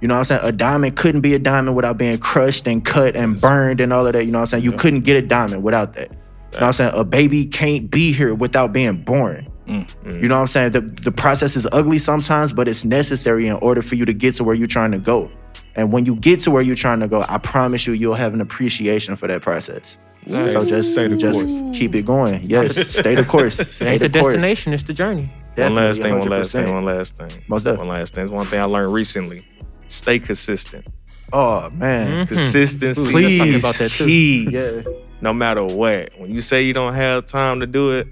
[0.00, 0.40] You know what I'm saying?
[0.44, 4.06] A diamond couldn't be a diamond without being crushed and cut and burned and all
[4.06, 4.24] of that.
[4.24, 4.64] You know what I'm saying?
[4.64, 6.10] You couldn't get a diamond without that.
[6.10, 6.16] You
[6.58, 6.92] know what I'm saying?
[6.94, 9.46] A baby can't be here without being born.
[9.66, 10.22] Mm.
[10.22, 10.72] You know what I'm saying?
[10.72, 14.34] The, the process is ugly sometimes, but it's necessary in order for you to get
[14.36, 15.30] to where you're trying to go.
[15.76, 18.34] And when you get to where you're trying to go, I promise you, you'll have
[18.34, 19.96] an appreciation for that process.
[20.26, 21.78] So just Stay the just course.
[21.78, 22.42] keep it going.
[22.44, 23.58] Yes, stay the course.
[23.58, 24.34] It Stay ain't the course.
[24.34, 25.30] destination, it's the journey.
[25.56, 26.64] One last thing, one last 100%.
[26.64, 27.30] thing, one last thing.
[27.48, 27.88] Most definitely.
[27.88, 28.24] One last thing.
[28.24, 29.46] It's one thing I learned recently.
[29.88, 30.86] Stay consistent.
[31.32, 32.34] Oh man, mm-hmm.
[32.34, 33.54] Consistency Please.
[33.56, 34.04] is about that too.
[34.06, 34.48] key.
[34.50, 34.82] yeah.
[35.22, 36.12] No matter what.
[36.18, 38.08] When you say you don't have time to do it,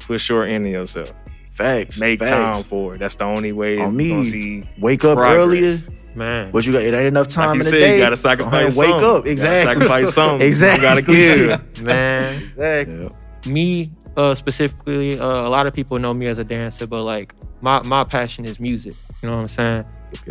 [0.00, 1.12] put short end in yourself.
[1.54, 1.98] Facts.
[1.98, 2.30] Make facts.
[2.30, 2.98] time for it.
[2.98, 4.24] That's the only way On you're gonna me.
[4.30, 5.38] see Wake up progress.
[5.38, 5.76] earlier.
[6.16, 6.50] Man.
[6.50, 7.94] But you got it ain't enough time Like you in the said, day.
[7.96, 9.08] you gotta Go sacrifice ahead and Wake something.
[9.20, 9.64] up, You exactly.
[9.64, 10.40] gotta sacrifice something.
[10.40, 10.82] You exactly.
[10.82, 11.02] gotta
[11.76, 11.84] clear.
[11.84, 12.42] Man.
[12.42, 13.10] exactly.
[13.46, 17.34] me uh, specifically, uh, a lot of people know me as a dancer, but like
[17.60, 18.94] my my passion is music.
[19.22, 19.84] You know what I'm saying?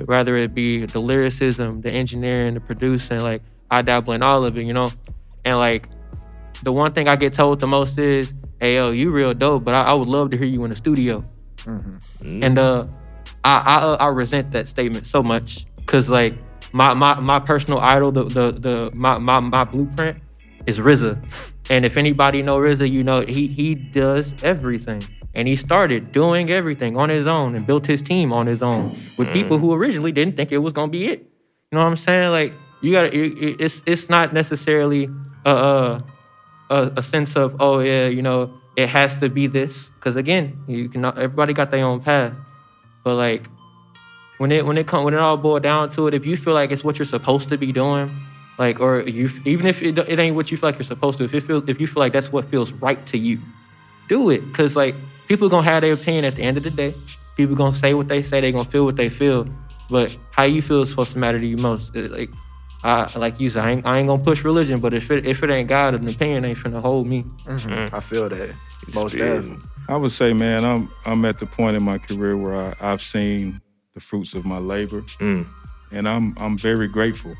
[0.07, 4.57] Rather it be the lyricism, the engineering, the producing, like I dabble in all of
[4.57, 4.89] it, you know.
[5.43, 5.87] And like
[6.63, 9.75] the one thing I get told the most is, "Hey yo, you real dope, but
[9.75, 11.23] I, I would love to hear you in the studio."
[12.21, 12.87] And uh,
[13.43, 16.33] I I, uh, I resent that statement so much because like
[16.71, 20.17] my my my personal idol, the the the my my my blueprint
[20.65, 21.23] is RZA.
[21.69, 25.03] And if anybody know RZA, you know he he does everything.
[25.33, 28.89] And he started doing everything on his own and built his team on his own
[29.17, 29.33] with mm.
[29.33, 31.19] people who originally didn't think it was gonna be it.
[31.71, 32.31] You know what I'm saying?
[32.31, 35.09] Like you got to it's it's not necessarily
[35.45, 36.03] a, a
[36.69, 40.63] a a sense of oh yeah, you know it has to be this because again
[40.67, 42.33] you can everybody got their own path,
[43.03, 43.47] but like
[44.37, 46.53] when it when it come when it all boiled down to it, if you feel
[46.53, 48.13] like it's what you're supposed to be doing,
[48.57, 51.23] like or you even if it, it ain't what you feel like you're supposed to,
[51.23, 53.39] if it feels if you feel like that's what feels right to you,
[54.09, 54.41] do it.
[54.53, 54.95] Cause like
[55.27, 56.93] people gonna have their opinion at the end of the day.
[57.37, 58.41] People gonna say what they say.
[58.41, 59.47] They gonna feel what they feel.
[59.89, 61.95] But how you feel is supposed to matter to you most.
[61.95, 62.29] It- like
[62.83, 65.41] I like you said, I ain't, I ain't gonna push religion, but if it if
[65.41, 67.23] it ain't God, an opinion ain't finna hold me.
[67.45, 67.95] Mm-hmm.
[67.95, 68.53] I feel that.
[68.93, 69.57] Most definitely.
[69.89, 73.01] I would say, man, I'm I'm at the point in my career where I, I've
[73.01, 73.59] seen
[73.95, 75.47] the fruits of my labor, Mm.
[75.91, 77.33] and I'm I'm very grateful.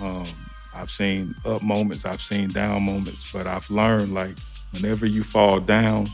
[0.00, 0.26] Um,
[0.74, 4.36] I've seen up moments, I've seen down moments, but I've learned like
[4.72, 6.08] whenever you fall down,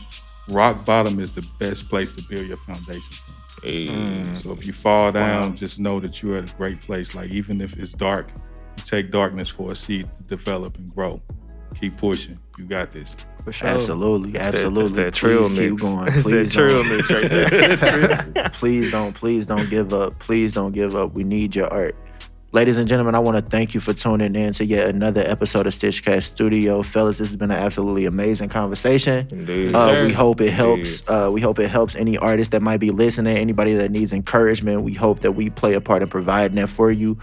[0.49, 3.35] rock bottom is the best place to build your foundation from.
[3.63, 4.35] Hey.
[4.41, 7.13] So if you fall down, just know that you're at a great place.
[7.13, 8.27] Like even if it's dark,
[8.77, 11.21] you take darkness for a seed to develop and grow.
[11.79, 12.37] Keep pushing.
[12.57, 13.15] You got this.
[13.43, 13.67] For sure.
[13.69, 14.83] Absolutely, It's that- absolutely.
[14.83, 15.81] it's that trill Please keep mix.
[15.81, 16.07] going.
[16.13, 16.89] It's that Please don't.
[16.89, 17.09] mix
[18.35, 20.19] right please don't, please don't give up.
[20.19, 21.13] Please don't give up.
[21.13, 21.95] We need your art.
[22.51, 25.67] Ladies and gentlemen, I want to thank you for tuning in to yet another episode
[25.67, 26.81] of Stitchcast Studio.
[26.81, 29.27] Fellas, this has been an absolutely amazing conversation.
[29.29, 29.75] Indeed.
[29.75, 31.03] Uh, we hope it helps.
[31.07, 34.81] Uh, we hope it helps any artist that might be listening, anybody that needs encouragement.
[34.81, 37.19] We hope that we play a part in providing that for you.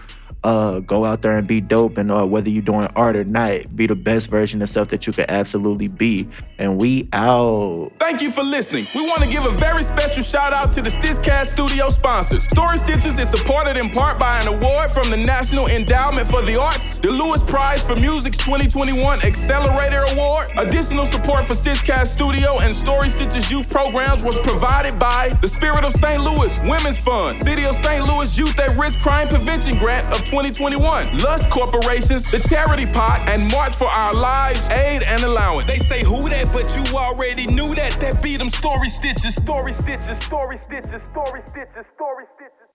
[0.47, 3.75] Uh, go out there and be dope, and uh, whether you're doing art or not,
[3.75, 6.25] be the best version of self that you could absolutely be.
[6.57, 7.91] And we out.
[7.99, 8.85] Thank you for listening.
[8.95, 12.45] We want to give a very special shout out to the Stitchcast Studio sponsors.
[12.45, 16.57] Story Stitches is supported in part by an award from the National Endowment for the
[16.57, 20.53] Arts, the Lewis Prize for Music's 2021 Accelerator Award.
[20.57, 25.83] Additional support for Stitchcast Studio and Story Stitches youth programs was provided by the Spirit
[25.83, 26.21] of St.
[26.21, 28.07] Louis Women's Fund, City of St.
[28.07, 33.51] Louis Youth at Risk Crime Prevention Grant of 2021, Lush Corporations, the Charity Pot, and
[33.51, 35.65] March for Our Lives Aid and Allowance.
[35.65, 37.99] They say who that, but you already knew that.
[37.99, 39.33] That be them story stitches.
[39.33, 42.66] Story stitches, story stitches, story stitches, story stitches.